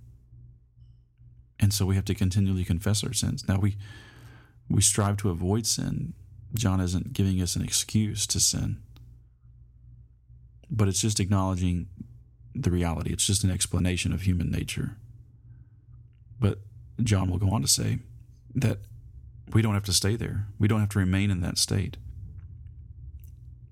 And 1.60 1.72
so 1.72 1.86
we 1.86 1.94
have 1.94 2.04
to 2.06 2.14
continually 2.14 2.64
confess 2.64 3.04
our 3.04 3.12
sins. 3.12 3.46
Now 3.48 3.58
we 3.58 3.76
we 4.68 4.82
strive 4.82 5.16
to 5.18 5.30
avoid 5.30 5.66
sin. 5.66 6.14
John 6.54 6.80
isn't 6.80 7.12
giving 7.12 7.40
us 7.40 7.56
an 7.56 7.62
excuse 7.62 8.26
to 8.28 8.40
sin. 8.40 8.78
But 10.70 10.88
it's 10.88 11.00
just 11.00 11.20
acknowledging 11.20 11.88
the 12.54 12.70
reality. 12.70 13.12
It's 13.12 13.26
just 13.26 13.44
an 13.44 13.50
explanation 13.50 14.12
of 14.12 14.22
human 14.22 14.50
nature. 14.50 14.96
But 16.40 16.60
John 17.02 17.30
will 17.30 17.38
go 17.38 17.50
on 17.50 17.62
to 17.62 17.68
say 17.68 17.98
that 18.54 18.78
we 19.52 19.62
don't 19.62 19.74
have 19.74 19.84
to 19.84 19.92
stay 19.92 20.16
there. 20.16 20.46
We 20.58 20.68
don't 20.68 20.80
have 20.80 20.88
to 20.90 20.98
remain 20.98 21.30
in 21.30 21.40
that 21.40 21.58
state. 21.58 21.96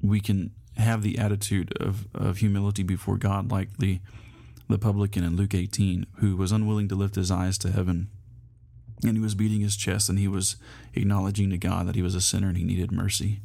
We 0.01 0.21
can 0.21 0.53
have 0.77 1.03
the 1.03 1.19
attitude 1.19 1.73
of, 1.79 2.09
of 2.15 2.39
humility 2.39 2.83
before 2.83 3.17
God, 3.17 3.51
like 3.51 3.77
the 3.79 4.01
the 4.69 4.79
publican 4.79 5.23
in 5.23 5.37
Luke 5.37 5.55
18, 5.55 6.07
who 6.21 6.37
was 6.37 6.51
unwilling 6.51 6.89
to 6.89 6.95
lift 6.95 7.17
his 7.17 7.31
eyes 7.31 7.59
to 7.59 7.71
heaven. 7.71 8.09
And 9.05 9.17
he 9.17 9.23
was 9.23 9.35
beating 9.35 9.61
his 9.61 9.77
chest 9.77 10.09
and 10.09 10.19
he 10.19 10.29
was 10.29 10.57
acknowledging 10.95 11.51
to 11.51 11.59
God 11.59 11.89
that 11.89 11.97
he 11.97 12.03
was 12.03 12.15
a 12.15 12.21
sinner 12.21 12.49
and 12.49 12.57
he 12.57 12.65
needed 12.65 12.93
mercy. 12.93 13.41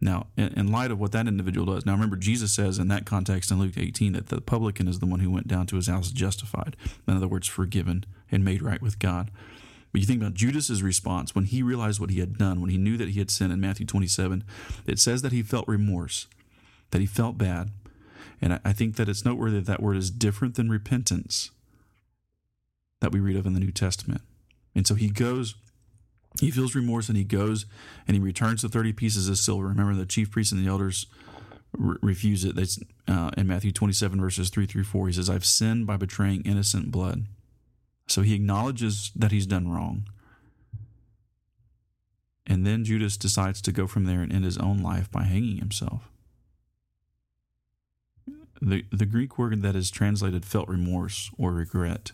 Now, 0.00 0.26
in, 0.36 0.72
light 0.72 0.90
of 0.90 0.98
what 0.98 1.12
that 1.12 1.28
individual 1.28 1.72
does, 1.72 1.86
now 1.86 1.92
remember, 1.92 2.16
Jesus 2.16 2.52
says 2.52 2.80
in 2.80 2.88
that 2.88 3.06
context 3.06 3.52
in 3.52 3.60
Luke 3.60 3.74
18 3.76 4.14
that 4.14 4.30
the 4.30 4.40
publican 4.40 4.88
is 4.88 4.98
the 4.98 5.06
one 5.06 5.20
who 5.20 5.30
went 5.30 5.46
down 5.46 5.66
to 5.68 5.76
his 5.76 5.86
house 5.86 6.10
justified. 6.10 6.76
In 7.06 7.16
other 7.16 7.28
words, 7.28 7.46
forgiven 7.46 8.04
and 8.28 8.44
made 8.44 8.62
right 8.62 8.82
with 8.82 8.98
God. 8.98 9.30
But 9.92 10.00
you 10.00 10.06
think 10.08 10.20
about 10.20 10.34
Judas's 10.34 10.82
response 10.82 11.36
when 11.36 11.44
he 11.44 11.62
realized 11.62 12.00
what 12.00 12.10
he 12.10 12.18
had 12.18 12.36
done, 12.36 12.60
when 12.60 12.70
he 12.70 12.78
knew 12.78 12.96
that 12.96 13.10
he 13.10 13.20
had 13.20 13.30
sinned 13.30 13.52
in 13.52 13.60
Matthew 13.60 13.86
27, 13.86 14.42
it 14.88 14.98
says 14.98 15.22
that 15.22 15.30
he 15.30 15.42
felt 15.42 15.68
remorse, 15.68 16.26
that 16.90 17.00
he 17.00 17.06
felt 17.06 17.38
bad. 17.38 17.70
And 18.40 18.54
I, 18.54 18.60
I 18.64 18.72
think 18.72 18.96
that 18.96 19.08
it's 19.08 19.24
noteworthy 19.24 19.58
that 19.58 19.66
that 19.66 19.82
word 19.82 19.96
is 19.96 20.10
different 20.10 20.56
than 20.56 20.68
repentance 20.68 21.52
that 23.02 23.12
we 23.12 23.20
read 23.20 23.36
of 23.36 23.46
in 23.46 23.52
the 23.52 23.60
New 23.60 23.72
Testament. 23.72 24.22
And 24.74 24.86
so 24.86 24.94
he 24.94 25.10
goes 25.10 25.54
he 26.40 26.50
feels 26.50 26.74
remorse 26.74 27.08
and 27.08 27.16
he 27.16 27.24
goes 27.24 27.66
and 28.06 28.16
he 28.16 28.20
returns 28.22 28.62
the 28.62 28.68
30 28.68 28.92
pieces 28.92 29.28
of 29.28 29.38
silver. 29.38 29.66
Remember, 29.66 29.94
the 29.94 30.06
chief 30.06 30.30
priests 30.30 30.52
and 30.52 30.64
the 30.64 30.70
elders 30.70 31.06
re- 31.76 31.98
refuse 32.00 32.44
it. 32.44 32.56
That's 32.56 32.78
uh, 33.06 33.30
in 33.36 33.46
Matthew 33.46 33.72
27, 33.72 34.20
verses 34.20 34.48
3 34.48 34.66
through 34.66 34.84
4. 34.84 35.08
He 35.08 35.12
says, 35.12 35.28
I've 35.28 35.44
sinned 35.44 35.86
by 35.86 35.96
betraying 35.96 36.42
innocent 36.42 36.90
blood. 36.90 37.26
So 38.06 38.22
he 38.22 38.34
acknowledges 38.34 39.12
that 39.14 39.30
he's 39.30 39.46
done 39.46 39.68
wrong. 39.68 40.08
And 42.46 42.66
then 42.66 42.84
Judas 42.84 43.16
decides 43.16 43.62
to 43.62 43.72
go 43.72 43.86
from 43.86 44.04
there 44.04 44.20
and 44.20 44.32
end 44.32 44.44
his 44.44 44.58
own 44.58 44.82
life 44.82 45.10
by 45.10 45.24
hanging 45.24 45.58
himself. 45.58 46.10
The, 48.60 48.84
the 48.90 49.06
Greek 49.06 49.38
word 49.38 49.62
that 49.62 49.76
is 49.76 49.90
translated 49.90 50.44
felt 50.44 50.68
remorse 50.68 51.30
or 51.36 51.52
regret 51.52 52.12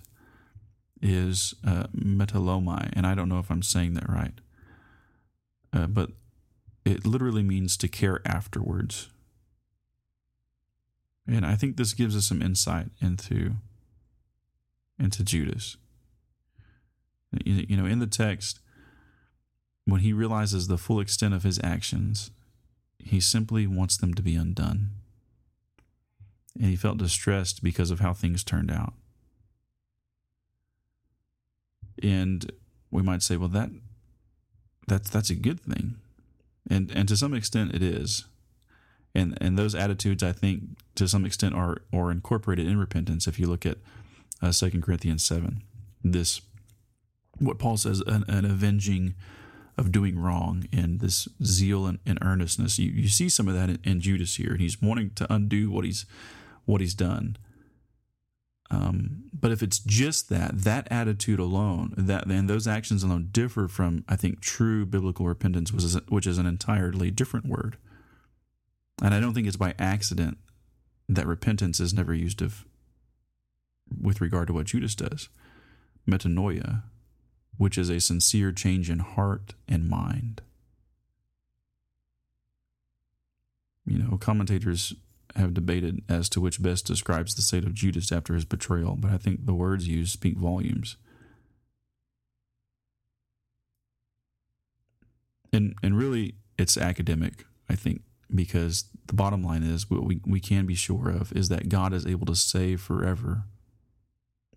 is 1.00 1.54
uh, 1.66 1.86
and 1.94 3.06
I 3.06 3.14
don't 3.14 3.28
know 3.28 3.38
if 3.38 3.50
I'm 3.50 3.62
saying 3.62 3.94
that 3.94 4.08
right, 4.08 4.34
uh, 5.72 5.86
but 5.86 6.10
it 6.84 7.06
literally 7.06 7.42
means 7.42 7.76
to 7.78 7.88
care 7.88 8.20
afterwards. 8.24 9.10
And 11.26 11.44
I 11.44 11.56
think 11.56 11.76
this 11.76 11.92
gives 11.92 12.16
us 12.16 12.26
some 12.26 12.40
insight 12.40 12.86
into 13.00 13.56
into 14.98 15.22
Judas. 15.22 15.76
You 17.44 17.76
know, 17.76 17.84
in 17.84 17.98
the 17.98 18.06
text, 18.06 18.60
when 19.84 20.00
he 20.00 20.12
realizes 20.12 20.66
the 20.66 20.78
full 20.78 20.98
extent 20.98 21.34
of 21.34 21.42
his 21.42 21.60
actions, 21.62 22.30
he 22.98 23.20
simply 23.20 23.66
wants 23.66 23.96
them 23.96 24.14
to 24.14 24.22
be 24.22 24.34
undone. 24.34 24.90
And 26.54 26.66
he 26.66 26.76
felt 26.76 26.98
distressed 26.98 27.62
because 27.62 27.90
of 27.90 28.00
how 28.00 28.14
things 28.14 28.42
turned 28.42 28.70
out. 28.70 28.94
And 32.02 32.50
we 32.90 33.02
might 33.02 33.22
say, 33.22 33.36
well, 33.36 33.48
that 33.48 33.70
that's 34.86 35.10
that's 35.10 35.30
a 35.30 35.34
good 35.34 35.60
thing, 35.60 35.96
and 36.68 36.90
and 36.90 37.08
to 37.08 37.16
some 37.16 37.34
extent 37.34 37.74
it 37.74 37.82
is, 37.82 38.24
and 39.14 39.36
and 39.40 39.58
those 39.58 39.74
attitudes 39.74 40.22
I 40.22 40.32
think 40.32 40.62
to 40.94 41.06
some 41.06 41.24
extent 41.24 41.54
are 41.54 41.82
are 41.92 42.10
incorporated 42.10 42.66
in 42.66 42.78
repentance. 42.78 43.26
If 43.26 43.38
you 43.38 43.46
look 43.46 43.66
at 43.66 43.78
uh, 44.42 44.52
Second 44.52 44.82
Corinthians 44.82 45.24
seven, 45.24 45.62
this 46.02 46.40
what 47.38 47.58
Paul 47.58 47.76
says 47.76 48.02
an, 48.06 48.24
an, 48.26 48.44
avenging 48.44 49.14
of 49.76 49.92
doing 49.92 50.18
wrong 50.18 50.64
and 50.72 50.98
this 50.98 51.28
zeal 51.44 51.86
and, 51.86 52.00
and 52.04 52.18
earnestness. 52.20 52.78
You 52.78 52.90
you 52.90 53.08
see 53.08 53.28
some 53.28 53.48
of 53.48 53.54
that 53.54 53.70
in, 53.70 53.78
in 53.84 54.00
Judas 54.00 54.36
here, 54.36 54.52
and 54.52 54.60
he's 54.60 54.82
wanting 54.82 55.10
to 55.16 55.32
undo 55.32 55.70
what 55.70 55.84
he's 55.84 56.06
what 56.64 56.80
he's 56.80 56.94
done. 56.94 57.36
Um, 58.70 59.24
but 59.32 59.50
if 59.50 59.62
it's 59.62 59.78
just 59.78 60.28
that, 60.28 60.62
that 60.64 60.88
attitude 60.90 61.40
alone, 61.40 61.94
that 61.96 62.26
and 62.26 62.50
those 62.50 62.66
actions 62.66 63.02
alone 63.02 63.28
differ 63.32 63.66
from, 63.66 64.04
I 64.08 64.16
think, 64.16 64.40
true 64.40 64.84
biblical 64.84 65.26
repentance, 65.26 65.72
which 65.72 65.84
is, 65.84 65.98
which 66.08 66.26
is 66.26 66.38
an 66.38 66.46
entirely 66.46 67.10
different 67.10 67.46
word. 67.46 67.78
And 69.02 69.14
I 69.14 69.20
don't 69.20 69.32
think 69.32 69.46
it's 69.46 69.56
by 69.56 69.74
accident 69.78 70.38
that 71.08 71.26
repentance 71.26 71.80
is 71.80 71.94
never 71.94 72.12
used 72.12 72.42
of, 72.42 72.66
with 73.98 74.20
regard 74.20 74.48
to 74.48 74.52
what 74.52 74.66
Judas 74.66 74.94
does. 74.94 75.30
Metanoia, 76.06 76.82
which 77.56 77.78
is 77.78 77.88
a 77.88 78.00
sincere 78.00 78.52
change 78.52 78.90
in 78.90 78.98
heart 78.98 79.54
and 79.66 79.88
mind. 79.88 80.42
You 83.86 83.98
know, 83.98 84.18
commentators 84.18 84.94
have 85.36 85.54
debated 85.54 86.02
as 86.08 86.28
to 86.30 86.40
which 86.40 86.62
best 86.62 86.86
describes 86.86 87.34
the 87.34 87.42
state 87.42 87.64
of 87.64 87.74
Judas 87.74 88.10
after 88.12 88.34
his 88.34 88.44
betrayal, 88.44 88.96
but 88.98 89.10
I 89.10 89.18
think 89.18 89.46
the 89.46 89.54
words 89.54 89.88
used 89.88 90.12
speak 90.12 90.36
volumes. 90.36 90.96
And 95.52 95.74
and 95.82 95.96
really 95.96 96.34
it's 96.58 96.76
academic, 96.76 97.44
I 97.70 97.74
think, 97.74 98.02
because 98.34 98.84
the 99.06 99.14
bottom 99.14 99.42
line 99.42 99.62
is 99.62 99.90
what 99.90 100.04
we, 100.04 100.20
we 100.26 100.40
can 100.40 100.66
be 100.66 100.74
sure 100.74 101.08
of 101.08 101.32
is 101.32 101.48
that 101.48 101.68
God 101.68 101.94
is 101.94 102.06
able 102.06 102.26
to 102.26 102.36
save 102.36 102.80
forever 102.80 103.44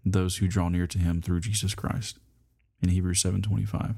those 0.03 0.37
who 0.37 0.47
draw 0.47 0.67
near 0.67 0.87
to 0.87 0.97
him 0.97 1.21
through 1.21 1.41
Jesus 1.41 1.75
Christ 1.75 2.17
in 2.81 2.89
Hebrews 2.89 3.21
7:25 3.23 3.95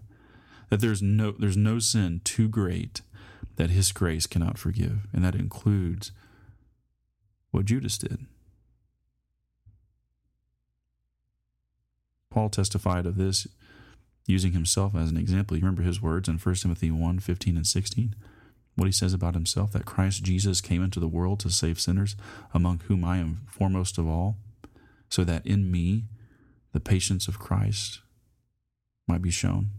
that 0.69 0.81
there's 0.81 1.01
no 1.01 1.31
there's 1.31 1.57
no 1.57 1.79
sin 1.79 2.21
too 2.23 2.47
great 2.47 3.01
that 3.55 3.69
his 3.69 3.91
grace 3.91 4.27
cannot 4.27 4.57
forgive 4.57 5.07
and 5.13 5.23
that 5.23 5.35
includes 5.35 6.11
what 7.53 7.65
Judas 7.65 7.99
did. 7.99 8.25
Paul 12.31 12.49
testified 12.49 13.05
of 13.05 13.15
this 13.15 13.47
using 14.25 14.53
himself 14.53 14.95
as 14.95 15.11
an 15.11 15.17
example. 15.17 15.55
You 15.55 15.61
remember 15.61 15.83
his 15.83 16.01
words 16.01 16.27
in 16.27 16.39
1 16.39 16.55
Timothy 16.55 16.89
1 16.89 17.19
15 17.19 17.55
and 17.55 17.67
16? 17.67 18.15
What 18.75 18.85
he 18.87 18.91
says 18.91 19.13
about 19.13 19.35
himself 19.35 19.71
that 19.73 19.85
Christ 19.85 20.23
Jesus 20.23 20.61
came 20.61 20.83
into 20.83 20.99
the 20.99 21.07
world 21.07 21.39
to 21.41 21.51
save 21.51 21.79
sinners, 21.79 22.15
among 22.55 22.81
whom 22.87 23.05
I 23.05 23.17
am 23.17 23.41
foremost 23.47 23.99
of 23.99 24.07
all, 24.07 24.37
so 25.07 25.23
that 25.23 25.45
in 25.45 25.71
me 25.71 26.05
the 26.71 26.79
patience 26.79 27.27
of 27.27 27.37
Christ 27.37 27.99
might 29.07 29.21
be 29.21 29.29
shown. 29.29 29.69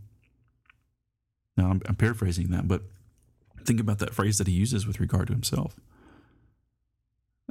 Now, 1.57 1.71
I'm, 1.71 1.83
I'm 1.87 1.97
paraphrasing 1.97 2.51
that, 2.51 2.69
but 2.69 2.83
think 3.65 3.81
about 3.81 3.99
that 3.99 4.15
phrase 4.15 4.39
that 4.39 4.47
he 4.47 4.53
uses 4.53 4.87
with 4.87 5.01
regard 5.01 5.27
to 5.27 5.33
himself 5.33 5.75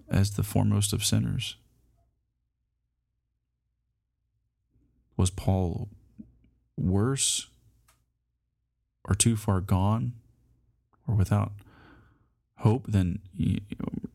as 0.09 0.31
the 0.31 0.43
foremost 0.43 0.93
of 0.93 1.03
sinners? 1.03 1.57
Was 5.17 5.29
Paul 5.29 5.89
worse 6.77 7.47
or 9.05 9.15
too 9.15 9.35
far 9.35 9.61
gone 9.61 10.13
or 11.07 11.15
without 11.15 11.51
hope 12.57 12.87
than 12.87 13.19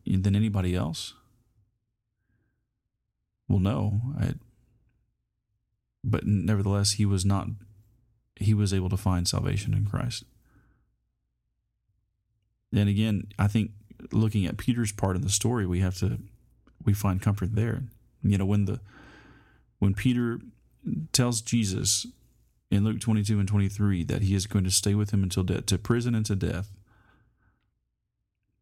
than 0.05 0.35
anybody 0.35 0.75
else? 0.75 1.13
Well, 3.47 3.59
no. 3.59 4.01
I, 4.19 4.33
but 6.03 6.25
nevertheless, 6.25 6.93
he 6.93 7.05
was 7.05 7.25
not. 7.25 7.47
He 8.35 8.53
was 8.53 8.73
able 8.73 8.89
to 8.89 8.97
find 8.97 9.27
salvation 9.27 9.73
in 9.73 9.85
Christ. 9.85 10.23
And 12.71 12.87
again, 12.87 13.27
I 13.37 13.47
think 13.47 13.71
looking 14.11 14.45
at 14.45 14.57
Peter's 14.57 14.91
part 14.91 15.15
in 15.15 15.21
the 15.21 15.29
story, 15.29 15.65
we 15.65 15.79
have 15.79 15.97
to 15.99 16.19
we 16.83 16.93
find 16.93 17.21
comfort 17.21 17.55
there. 17.55 17.83
You 18.23 18.37
know, 18.37 18.45
when 18.45 18.65
the 18.65 18.79
when 19.79 19.93
Peter 19.93 20.39
tells 21.13 21.41
Jesus 21.41 22.05
in 22.71 22.83
Luke 22.83 22.99
22 22.99 23.39
and 23.39 23.47
23 23.47 24.03
that 24.03 24.21
he 24.21 24.35
is 24.35 24.45
going 24.45 24.63
to 24.63 24.71
stay 24.71 24.93
with 24.93 25.11
him 25.11 25.23
until 25.23 25.43
death, 25.43 25.65
to 25.67 25.77
prison 25.77 26.15
and 26.15 26.25
to 26.25 26.35
death. 26.35 26.71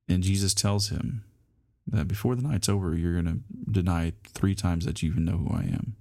And 0.07 0.23
Jesus 0.23 0.53
tells 0.53 0.89
him 0.89 1.23
that 1.85 2.07
before 2.07 2.35
the 2.35 2.41
night's 2.41 2.69
over, 2.69 2.95
you're 2.95 3.21
going 3.21 3.25
to 3.25 3.71
deny 3.71 4.13
three 4.33 4.55
times 4.55 4.85
that 4.85 5.01
you 5.01 5.11
even 5.11 5.25
know 5.25 5.37
who 5.37 5.53
I 5.53 5.63
am. 5.63 5.95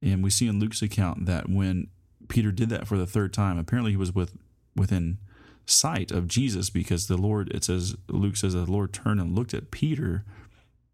And 0.00 0.24
we 0.24 0.30
see 0.30 0.48
in 0.48 0.58
Luke's 0.58 0.82
account 0.82 1.26
that 1.26 1.48
when 1.48 1.86
Peter 2.28 2.50
did 2.50 2.68
that 2.70 2.88
for 2.88 2.98
the 2.98 3.06
third 3.06 3.32
time, 3.32 3.58
apparently 3.58 3.92
he 3.92 3.96
was 3.96 4.12
with 4.12 4.36
within 4.74 5.18
sight 5.66 6.10
of 6.10 6.28
Jesus 6.28 6.70
because 6.70 7.06
the 7.06 7.16
Lord, 7.16 7.50
it 7.54 7.64
says, 7.64 7.96
Luke 8.08 8.36
says 8.36 8.54
the 8.54 8.70
Lord 8.70 8.92
turned 8.92 9.20
and 9.20 9.34
looked 9.34 9.54
at 9.54 9.70
Peter 9.70 10.24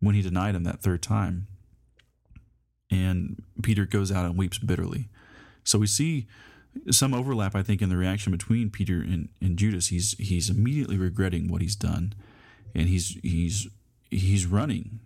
when 0.01 0.15
he 0.15 0.23
denied 0.23 0.55
him 0.55 0.65
that 0.65 0.81
third 0.81 1.03
time. 1.03 1.47
And 2.91 3.43
Peter 3.63 3.85
goes 3.85 4.11
out 4.11 4.25
and 4.25 4.37
weeps 4.37 4.59
bitterly. 4.59 5.09
So 5.65 5.79
we 5.79 5.87
see 5.87 6.27
some 6.91 7.15
overlap, 7.15 7.55
I 7.55 7.63
think, 7.63 7.83
in 7.83 7.89
the 7.89 7.97
reaction 7.97 8.33
between 8.33 8.71
Peter 8.71 9.01
and, 9.01 9.29
and 9.41 9.59
Judas. 9.59 9.89
He's 9.89 10.13
he's 10.19 10.49
immediately 10.49 10.97
regretting 10.97 11.49
what 11.49 11.61
he's 11.61 11.77
done, 11.77 12.15
and 12.75 12.89
he's 12.89 13.19
he's 13.23 13.69
he's 14.11 14.47
running, 14.47 15.01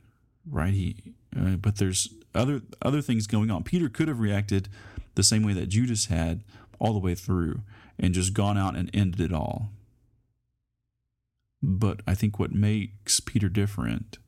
right? 0.49 0.73
He, 0.73 1.15
uh, 1.37 1.57
but 1.57 1.77
there's 1.77 2.09
other 2.35 2.63
other 2.81 3.03
things 3.03 3.27
going 3.27 3.51
on. 3.51 3.65
Peter 3.65 3.89
could 3.89 4.09
have 4.09 4.21
reacted 4.21 4.69
the 5.15 5.23
same 5.23 5.43
way 5.43 5.53
that 5.53 5.69
Judas 5.69 6.07
had 6.07 6.43
all 6.79 6.93
the 6.93 6.99
way 6.99 7.15
through 7.15 7.63
and 7.99 8.15
just 8.15 8.35
gone 8.35 8.59
out 8.59 8.77
and 8.77 8.91
ended 8.93 9.21
it 9.21 9.33
all. 9.33 9.71
But 11.63 12.01
I 12.07 12.15
think 12.15 12.39
what 12.39 12.53
makes 12.53 13.21
Peter 13.21 13.49
different 13.49 14.19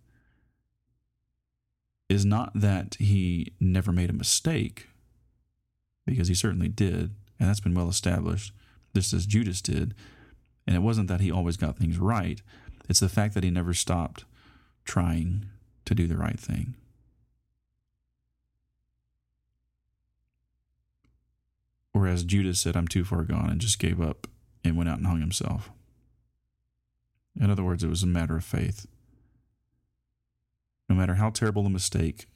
is 2.09 2.25
not 2.25 2.53
that 2.55 2.97
he 3.01 3.55
never 3.59 3.91
made 3.91 4.11
a 4.11 4.15
mistake, 4.15 4.89
because 6.07 6.29
he 6.29 6.35
certainly 6.35 6.69
did, 6.69 7.15
and 7.41 7.49
that's 7.49 7.61
been 7.61 7.75
well 7.75 7.89
established, 7.89 8.53
just 8.95 9.13
as 9.13 9.27
Judas 9.27 9.61
did. 9.61 9.95
And 10.67 10.77
it 10.77 10.81
wasn't 10.81 11.09
that 11.09 11.21
he 11.21 11.31
always 11.31 11.57
got 11.57 11.77
things 11.77 11.99
right, 11.99 12.41
it's 12.89 13.01
the 13.01 13.09
fact 13.09 13.35
that 13.35 13.45
he 13.45 13.51
never 13.51 13.75
stopped 13.75 14.25
trying 14.85 15.47
to 15.87 15.95
do 15.95 16.07
the 16.07 16.17
right 16.17 16.39
thing. 16.39 16.75
Whereas 21.95 22.25
Judas 22.25 22.59
said, 22.59 22.77
I'm 22.77 22.89
too 22.89 23.05
far 23.05 23.23
gone, 23.23 23.49
and 23.49 23.61
just 23.61 23.79
gave 23.79 24.01
up 24.01 24.27
and 24.65 24.77
went 24.77 24.89
out 24.91 24.99
and 24.99 25.07
hung 25.07 25.21
himself. 25.21 25.71
In 27.41 27.51
other 27.51 27.63
words, 27.63 27.85
it 27.85 27.89
was 27.89 28.03
a 28.03 28.07
matter 28.07 28.37
of 28.37 28.45
faith. 28.45 28.87
No 30.89 30.97
matter 30.97 31.15
how 31.15 31.31
terrible 31.31 31.63
the 31.63 31.71
mistake, 31.71 32.27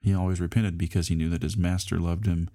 he 0.00 0.14
always 0.14 0.40
repented 0.40 0.78
because 0.78 1.08
he 1.08 1.14
knew 1.14 1.28
that 1.28 1.42
his 1.42 1.58
master 1.58 1.98
loved 1.98 2.24
him 2.24 2.48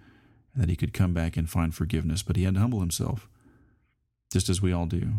and 0.54 0.64
that 0.64 0.70
he 0.70 0.76
could 0.76 0.94
come 0.94 1.14
back 1.14 1.38
and 1.38 1.48
find 1.48 1.76
forgiveness, 1.76 2.24
but 2.24 2.38
he 2.38 2.44
had 2.44 2.56
to 2.56 2.60
humble 2.60 2.80
himself, 2.80 3.30
just 4.34 4.50
as 4.50 4.64
we 4.64 4.74
all 4.74 4.88
do. 4.88 5.14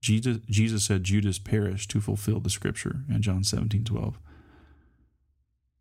Jesus, 0.00 0.38
Jesus 0.50 0.82
said 0.82 1.04
Judas 1.04 1.38
perished 1.38 1.92
to 1.92 2.00
fulfill 2.00 2.40
the 2.40 2.50
scripture 2.50 3.02
in 3.08 3.22
John 3.22 3.44
17 3.44 3.84
12. 3.84 4.18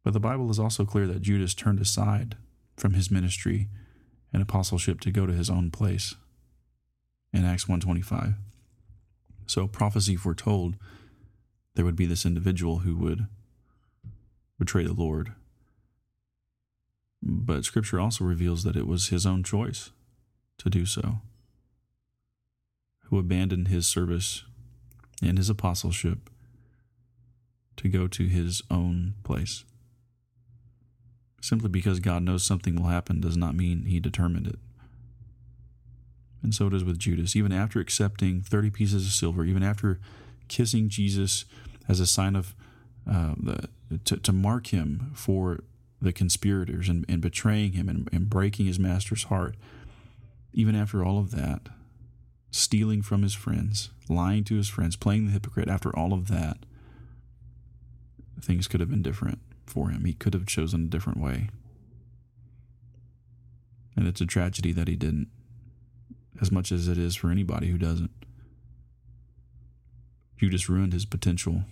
But 0.03 0.13
the 0.13 0.19
Bible 0.19 0.51
is 0.51 0.59
also 0.59 0.85
clear 0.85 1.07
that 1.07 1.23
Judas 1.23 1.55
turned 1.55 1.79
aside 1.79 2.37
from 2.81 2.93
his 2.95 3.11
ministry 3.11 3.69
and 4.33 4.41
apostleship 4.41 4.99
to 5.01 5.11
go 5.11 5.27
to 5.27 5.33
his 5.33 5.51
own 5.51 5.69
place 5.69 6.15
in 7.31 7.45
Acts 7.45 7.67
125. 7.67 8.33
So 9.45 9.67
prophecy 9.67 10.15
foretold 10.15 10.77
there 11.75 11.85
would 11.85 11.95
be 11.95 12.07
this 12.07 12.25
individual 12.25 12.79
who 12.79 12.95
would 12.95 13.27
betray 14.57 14.83
the 14.83 14.93
Lord. 14.93 15.33
But 17.21 17.65
scripture 17.65 17.99
also 17.99 18.23
reveals 18.23 18.63
that 18.63 18.75
it 18.75 18.87
was 18.87 19.09
his 19.09 19.27
own 19.27 19.43
choice 19.43 19.91
to 20.57 20.69
do 20.69 20.87
so, 20.87 21.19
who 23.05 23.19
abandoned 23.19 23.67
his 23.67 23.85
service 23.85 24.43
and 25.21 25.37
his 25.37 25.51
apostleship 25.51 26.31
to 27.77 27.87
go 27.87 28.07
to 28.07 28.25
his 28.25 28.63
own 28.71 29.13
place. 29.23 29.65
Simply 31.41 31.69
because 31.69 31.99
God 31.99 32.21
knows 32.21 32.43
something 32.43 32.75
will 32.75 32.89
happen 32.89 33.19
does 33.19 33.35
not 33.35 33.55
mean 33.55 33.85
he 33.85 33.99
determined 33.99 34.45
it. 34.45 34.59
And 36.43 36.53
so 36.53 36.67
it 36.67 36.73
is 36.73 36.83
with 36.83 36.99
Judas. 36.99 37.35
Even 37.35 37.51
after 37.51 37.79
accepting 37.79 38.41
30 38.41 38.69
pieces 38.69 39.05
of 39.07 39.11
silver, 39.11 39.43
even 39.43 39.63
after 39.63 39.99
kissing 40.47 40.87
Jesus 40.87 41.45
as 41.89 41.99
a 41.99 42.05
sign 42.05 42.35
of 42.35 42.55
uh, 43.09 43.33
the, 43.37 43.69
to, 44.05 44.17
to 44.17 44.31
mark 44.31 44.67
him 44.67 45.11
for 45.15 45.63
the 45.99 46.13
conspirators 46.13 46.87
and, 46.87 47.05
and 47.09 47.21
betraying 47.21 47.73
him 47.73 47.89
and, 47.89 48.07
and 48.11 48.29
breaking 48.29 48.67
his 48.67 48.79
master's 48.79 49.23
heart, 49.25 49.55
even 50.53 50.75
after 50.75 51.03
all 51.03 51.17
of 51.17 51.31
that, 51.31 51.61
stealing 52.51 53.01
from 53.01 53.23
his 53.23 53.33
friends, 53.33 53.89
lying 54.09 54.43
to 54.43 54.55
his 54.55 54.69
friends, 54.69 54.95
playing 54.95 55.25
the 55.25 55.31
hypocrite, 55.31 55.69
after 55.69 55.95
all 55.95 56.13
of 56.13 56.27
that, 56.27 56.57
things 58.39 58.67
could 58.67 58.79
have 58.79 58.89
been 58.89 59.03
different 59.03 59.39
for 59.71 59.89
him. 59.89 60.05
He 60.05 60.13
could 60.13 60.33
have 60.33 60.45
chosen 60.45 60.85
a 60.85 60.89
different 60.89 61.19
way. 61.19 61.49
And 63.95 64.07
it's 64.07 64.21
a 64.21 64.25
tragedy 64.25 64.71
that 64.73 64.87
he 64.87 64.95
didn't, 64.95 65.29
as 66.41 66.51
much 66.51 66.71
as 66.71 66.87
it 66.87 66.97
is 66.97 67.15
for 67.15 67.31
anybody 67.31 67.69
who 67.69 67.77
doesn't. 67.77 68.11
Judas 70.37 70.67
ruined 70.67 70.93
his 70.93 71.05
potential 71.05 71.63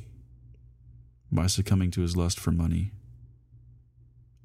by 1.32 1.48
succumbing 1.48 1.92
to 1.92 2.02
his 2.02 2.16
lust 2.16 2.40
for 2.40 2.52
money. 2.52 2.92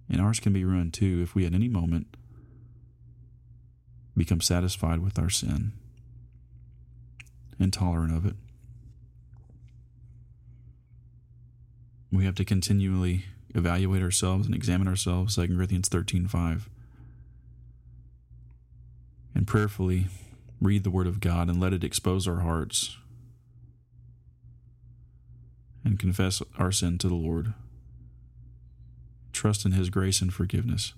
And 0.09 0.21
ours 0.21 0.41
can 0.41 0.53
be 0.53 0.65
ruined 0.65 0.95
too 0.95 1.21
if 1.23 1.35
we 1.35 1.47
at 1.47 1.55
any 1.55 1.69
moment 1.69 2.17
become 4.17 4.41
satisfied 4.41 5.01
with 5.01 5.19
our 5.19 5.31
sin, 5.31 5.73
intolerant 7.59 8.17
of 8.17 8.25
it. 8.27 8.37
We 12.13 12.25
have 12.25 12.37
to 12.37 12.45
continually 12.45 13.25
evaluate 13.55 14.03
ourselves 14.03 14.47
and 14.47 14.55
examine 14.55 14.89
ourselves, 14.89 15.37
2 15.37 15.49
Corinthians 15.49 15.89
13 15.89 16.27
5. 16.27 16.69
And 19.35 19.47
prayerfully 19.47 20.07
read 20.61 20.85
the 20.85 20.91
Word 20.91 21.07
of 21.07 21.21
God 21.21 21.49
and 21.49 21.61
let 21.61 21.73
it 21.73 21.85
expose 21.85 22.27
our 22.29 22.41
hearts 22.41 22.97
and 25.85 25.99
confess 25.99 26.43
our 26.59 26.73
sin 26.73 26.99
to 26.99 27.09
the 27.09 27.15
Lord. 27.15 27.53
Trust 29.33 29.65
in 29.67 29.73
His 29.73 29.91
grace 29.91 30.21
and 30.21 30.33
forgiveness. 30.33 30.95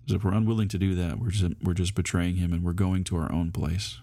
Because 0.00 0.16
if 0.16 0.24
we're 0.24 0.34
unwilling 0.34 0.68
to 0.68 0.78
do 0.78 0.94
that, 0.94 1.18
we're 1.18 1.30
just, 1.30 1.52
we're 1.62 1.74
just 1.74 1.94
betraying 1.94 2.36
Him 2.36 2.52
and 2.52 2.64
we're 2.64 2.72
going 2.72 3.04
to 3.04 3.16
our 3.16 3.30
own 3.32 3.52
place. 3.52 4.00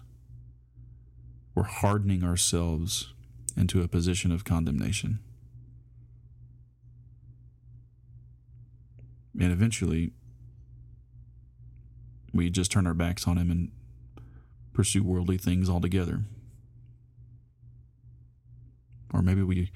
We're 1.54 1.64
hardening 1.64 2.24
ourselves 2.24 3.12
into 3.56 3.82
a 3.82 3.88
position 3.88 4.32
of 4.32 4.44
condemnation. 4.44 5.20
And 9.38 9.52
eventually, 9.52 10.12
we 12.32 12.50
just 12.50 12.70
turn 12.70 12.86
our 12.86 12.94
backs 12.94 13.26
on 13.26 13.36
Him 13.36 13.50
and 13.50 13.70
pursue 14.72 15.02
worldly 15.02 15.38
things 15.38 15.68
altogether. 15.68 16.22
Or 19.12 19.22
maybe 19.22 19.42
we 19.42 19.70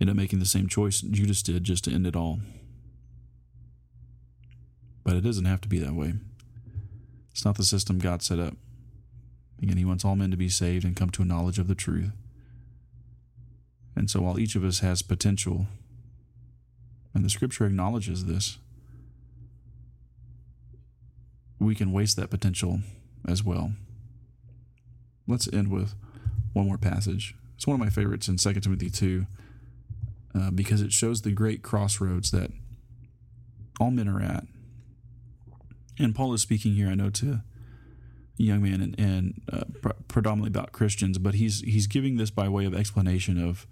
end 0.00 0.08
up 0.08 0.16
making 0.16 0.38
the 0.38 0.46
same 0.46 0.68
choice 0.68 1.00
Judas 1.00 1.42
did 1.42 1.64
just 1.64 1.84
to 1.84 1.92
end 1.92 2.06
it 2.06 2.16
all. 2.16 2.40
But 5.04 5.16
it 5.16 5.22
doesn't 5.22 5.44
have 5.44 5.60
to 5.62 5.68
be 5.68 5.78
that 5.80 5.94
way. 5.94 6.14
It's 7.32 7.44
not 7.44 7.56
the 7.56 7.64
system 7.64 7.98
God 7.98 8.22
set 8.22 8.38
up. 8.38 8.54
Again, 9.60 9.76
He 9.76 9.84
wants 9.84 10.04
all 10.04 10.16
men 10.16 10.30
to 10.30 10.36
be 10.36 10.48
saved 10.48 10.84
and 10.84 10.96
come 10.96 11.10
to 11.10 11.22
a 11.22 11.26
knowledge 11.26 11.58
of 11.58 11.68
the 11.68 11.74
truth. 11.74 12.10
And 13.94 14.10
so, 14.10 14.20
while 14.20 14.38
each 14.38 14.56
of 14.56 14.64
us 14.64 14.80
has 14.80 15.02
potential, 15.02 15.66
and 17.14 17.24
the 17.24 17.30
scripture 17.30 17.66
acknowledges 17.66 18.24
this, 18.24 18.58
we 21.62 21.74
can 21.74 21.92
waste 21.92 22.16
that 22.16 22.30
potential 22.30 22.80
as 23.26 23.42
well. 23.44 23.72
Let's 25.26 25.52
end 25.52 25.70
with 25.70 25.94
one 26.52 26.66
more 26.66 26.78
passage. 26.78 27.34
It's 27.56 27.66
one 27.66 27.74
of 27.74 27.80
my 27.80 27.90
favorites 27.90 28.28
in 28.28 28.36
2 28.36 28.54
Timothy 28.54 28.90
2 28.90 29.26
uh, 30.34 30.50
because 30.50 30.80
it 30.80 30.92
shows 30.92 31.22
the 31.22 31.30
great 31.30 31.62
crossroads 31.62 32.30
that 32.32 32.50
all 33.78 33.90
men 33.90 34.08
are 34.08 34.20
at. 34.20 34.44
And 35.98 36.14
Paul 36.14 36.32
is 36.34 36.42
speaking 36.42 36.74
here, 36.74 36.88
I 36.88 36.94
know, 36.94 37.10
to 37.10 37.30
a 37.32 37.44
young 38.36 38.62
men 38.62 38.80
and, 38.80 38.98
and 38.98 39.42
uh, 39.52 39.64
pr- 39.80 40.02
predominantly 40.08 40.48
about 40.48 40.72
Christians, 40.72 41.18
but 41.18 41.34
he's 41.34 41.60
he's 41.60 41.86
giving 41.86 42.16
this 42.16 42.30
by 42.30 42.48
way 42.48 42.64
of 42.64 42.74
explanation 42.74 43.42
of 43.42 43.66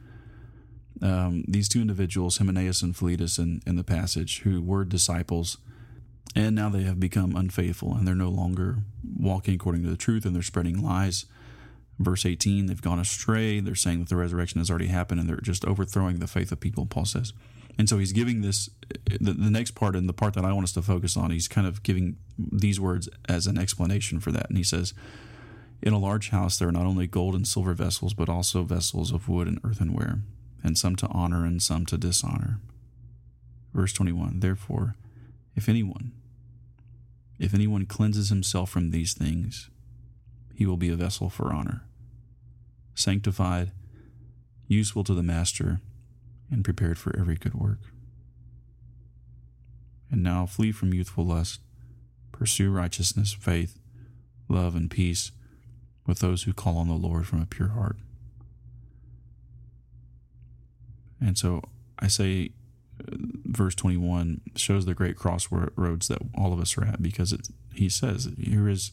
um, 1.03 1.45
these 1.49 1.69
two 1.69 1.81
individuals, 1.81 2.37
Hymenaeus 2.37 2.83
and 2.83 2.95
Philetus, 2.95 3.39
in, 3.39 3.63
in 3.67 3.77
the 3.77 3.85
passage, 3.85 4.41
who 4.41 4.63
were 4.63 4.85
disciples 4.85 5.57
and 6.35 6.55
now 6.55 6.69
they 6.69 6.83
have 6.83 7.01
become 7.01 7.35
unfaithful 7.35 7.95
and 7.95 8.07
they're 8.07 8.15
no 8.15 8.29
longer 8.29 8.79
walking 9.19 9.55
according 9.55 9.83
to 9.83 9.91
the 9.91 9.97
truth 9.97 10.25
and 10.25 10.35
they're 10.35 10.43
spreading 10.43 10.83
lies. 10.83 11.27
Verse 11.99 12.25
18, 12.25 12.67
they've 12.67 12.81
gone 12.81 13.01
astray. 13.01 13.61
They're 13.61 13.75
saying 13.75 14.01
that 14.01 14.09
the 14.09 14.17
resurrection 14.17 14.61
has 14.61 14.71
already 14.71 14.87
happened 14.87 15.21
and 15.21 15.29
they're 15.29 15.39
just 15.39 15.65
overthrowing 15.65 16.19
the 16.19 16.27
faith 16.27 16.53
of 16.53 16.61
people, 16.61 16.87
Paul 16.87 17.05
says. 17.05 17.33
And 17.79 17.89
so 17.89 17.99
he's 17.99 18.13
giving 18.13 18.43
this, 18.43 18.71
the, 19.21 19.33
the 19.33 19.51
next 19.51 19.73
part 19.73 19.97
and 19.97 20.09
the 20.09 20.13
part 20.13 20.35
that 20.35 20.45
I 20.45 20.53
want 20.53 20.65
us 20.65 20.73
to 20.73 20.83
focus 20.83 21.17
on, 21.17 21.31
he's 21.31 21.49
kind 21.49 21.67
of 21.67 21.83
giving 21.83 22.17
these 22.39 22.81
words 22.81 23.09
as 23.29 23.47
an 23.47 23.59
explanation 23.59 24.21
for 24.21 24.33
that. 24.33 24.49
And 24.49 24.57
he 24.57 24.65
says, 24.65 24.95
In 25.83 25.93
a 25.93 25.99
large 25.99 26.31
house, 26.31 26.59
there 26.59 26.69
are 26.69 26.73
not 26.73 26.87
only 26.87 27.07
gold 27.07 27.35
and 27.35 27.47
silver 27.47 27.75
vessels, 27.75 28.15
but 28.15 28.29
also 28.29 28.63
vessels 28.63 29.13
of 29.13 29.29
wood 29.29 29.49
and 29.49 29.61
earthenware, 29.65 30.21
and 30.63 30.77
some 30.77 30.97
to 30.97 31.09
honor 31.09 31.45
and 31.45 31.63
some 31.63 31.87
to 31.87 31.99
dishonor. 31.99 32.61
Verse 33.73 33.93
21, 33.93 34.41
Therefore, 34.41 34.97
if 35.55 35.69
anyone 35.69 36.13
if 37.41 37.55
anyone 37.55 37.87
cleanses 37.87 38.29
himself 38.29 38.69
from 38.69 38.91
these 38.91 39.15
things, 39.15 39.71
he 40.55 40.67
will 40.67 40.77
be 40.77 40.91
a 40.91 40.97
vessel 40.97 41.31
for 41.31 41.55
honor, 41.55 41.83
sanctified, 42.95 43.73
useful 44.69 45.03
to 45.05 45.15
the 45.15 45.23
master, 45.23 45.81
and 46.51 46.63
prepared 46.63 46.99
for 46.99 47.19
every 47.19 47.37
good 47.37 47.55
work. 47.55 47.79
And 50.11 50.23
now 50.23 50.45
flee 50.45 50.71
from 50.71 50.93
youthful 50.93 51.25
lust, 51.25 51.61
pursue 52.31 52.71
righteousness, 52.71 53.33
faith, 53.33 53.79
love, 54.49 54.75
and 54.75 54.91
peace 54.91 55.33
with 56.07 56.19
those 56.19 56.43
who 56.43 56.53
call 56.53 56.77
on 56.77 56.89
the 56.89 56.95
Lord 56.95 57.27
from 57.27 57.41
a 57.41 57.47
pure 57.47 57.69
heart. 57.69 57.97
And 61.19 61.39
so 61.39 61.63
I 61.99 62.09
say 62.09 62.51
verse 63.13 63.75
21 63.75 64.41
shows 64.57 64.87
the 64.87 64.95
great 64.95 65.17
crossroads 65.17 66.09
that 66.09 66.19
all 66.37 66.53
of 66.53 66.61
us 66.61 66.77
are 66.79 66.85
at 66.85 67.03
because 67.03 67.33
it, 67.33 67.49
he 67.75 67.89
says 67.89 68.29
here 68.39 68.69
is 68.69 68.93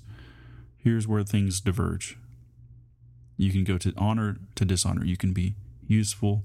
here's 0.77 1.07
where 1.07 1.23
things 1.23 1.61
diverge 1.61 2.17
you 3.37 3.51
can 3.51 3.63
go 3.63 3.77
to 3.77 3.93
honor 3.97 4.37
to 4.55 4.65
dishonor 4.65 5.05
you 5.05 5.17
can 5.17 5.33
be 5.33 5.55
useful 5.85 6.43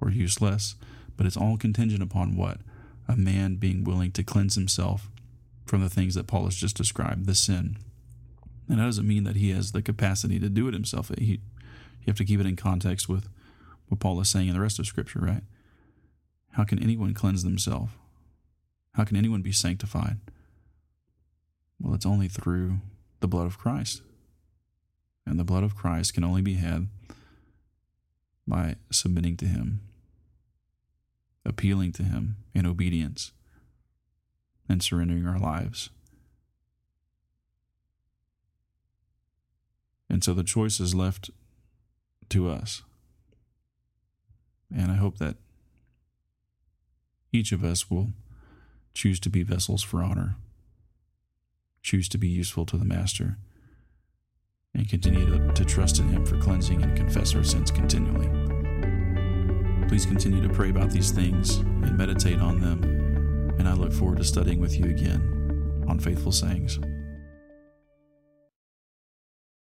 or 0.00 0.10
useless 0.10 0.74
but 1.16 1.26
it's 1.26 1.36
all 1.36 1.56
contingent 1.56 2.02
upon 2.02 2.36
what 2.36 2.58
a 3.08 3.16
man 3.16 3.56
being 3.56 3.84
willing 3.84 4.10
to 4.12 4.22
cleanse 4.22 4.54
himself 4.54 5.08
from 5.64 5.80
the 5.80 5.88
things 5.88 6.14
that 6.14 6.26
Paul 6.26 6.44
has 6.44 6.56
just 6.56 6.76
described, 6.76 7.26
the 7.26 7.34
sin. 7.34 7.78
And 8.68 8.78
that 8.78 8.84
doesn't 8.84 9.06
mean 9.06 9.24
that 9.24 9.36
he 9.36 9.50
has 9.50 9.72
the 9.72 9.82
capacity 9.82 10.38
to 10.40 10.48
do 10.48 10.68
it 10.68 10.74
himself. 10.74 11.10
He, 11.18 11.24
you 11.24 12.06
have 12.06 12.16
to 12.16 12.24
keep 12.24 12.40
it 12.40 12.46
in 12.46 12.56
context 12.56 13.08
with 13.08 13.28
what 13.88 14.00
Paul 14.00 14.20
is 14.20 14.30
saying 14.30 14.48
in 14.48 14.54
the 14.54 14.60
rest 14.60 14.78
of 14.78 14.86
Scripture, 14.86 15.20
right? 15.20 15.42
How 16.54 16.62
can 16.62 16.80
anyone 16.80 17.14
cleanse 17.14 17.42
themselves? 17.42 17.92
How 18.92 19.02
can 19.04 19.16
anyone 19.16 19.42
be 19.42 19.50
sanctified? 19.50 20.18
Well, 21.80 21.94
it's 21.94 22.06
only 22.06 22.28
through 22.28 22.78
the 23.18 23.26
blood 23.26 23.46
of 23.46 23.58
Christ. 23.58 24.02
And 25.26 25.38
the 25.38 25.44
blood 25.44 25.64
of 25.64 25.74
Christ 25.74 26.14
can 26.14 26.22
only 26.22 26.42
be 26.42 26.54
had 26.54 26.86
by 28.46 28.76
submitting 28.92 29.36
to 29.38 29.46
Him, 29.46 29.80
appealing 31.44 31.90
to 31.92 32.04
Him 32.04 32.36
in 32.54 32.66
obedience, 32.66 33.32
and 34.68 34.80
surrendering 34.80 35.26
our 35.26 35.38
lives. 35.38 35.90
And 40.08 40.22
so 40.22 40.34
the 40.34 40.44
choice 40.44 40.78
is 40.78 40.94
left 40.94 41.30
to 42.28 42.48
us. 42.48 42.82
And 44.72 44.92
I 44.92 44.96
hope 44.96 45.18
that 45.18 45.36
each 47.34 47.50
of 47.52 47.64
us 47.64 47.90
will 47.90 48.12
choose 48.94 49.18
to 49.20 49.28
be 49.28 49.42
vessels 49.42 49.82
for 49.82 50.02
honor, 50.02 50.36
choose 51.82 52.08
to 52.08 52.16
be 52.16 52.28
useful 52.28 52.64
to 52.64 52.76
the 52.76 52.84
Master, 52.84 53.38
and 54.72 54.88
continue 54.88 55.26
to, 55.26 55.52
to 55.52 55.64
trust 55.64 55.98
in 55.98 56.08
Him 56.08 56.24
for 56.24 56.38
cleansing 56.38 56.82
and 56.82 56.96
confess 56.96 57.34
our 57.34 57.42
sins 57.42 57.70
continually. 57.70 58.28
Please 59.88 60.06
continue 60.06 60.46
to 60.46 60.54
pray 60.54 60.70
about 60.70 60.90
these 60.90 61.10
things 61.10 61.56
and 61.56 61.98
meditate 61.98 62.38
on 62.38 62.60
them, 62.60 62.84
and 63.58 63.68
I 63.68 63.74
look 63.74 63.92
forward 63.92 64.18
to 64.18 64.24
studying 64.24 64.60
with 64.60 64.78
you 64.78 64.86
again 64.86 65.84
on 65.88 65.98
Faithful 65.98 66.32
Sayings. 66.32 66.78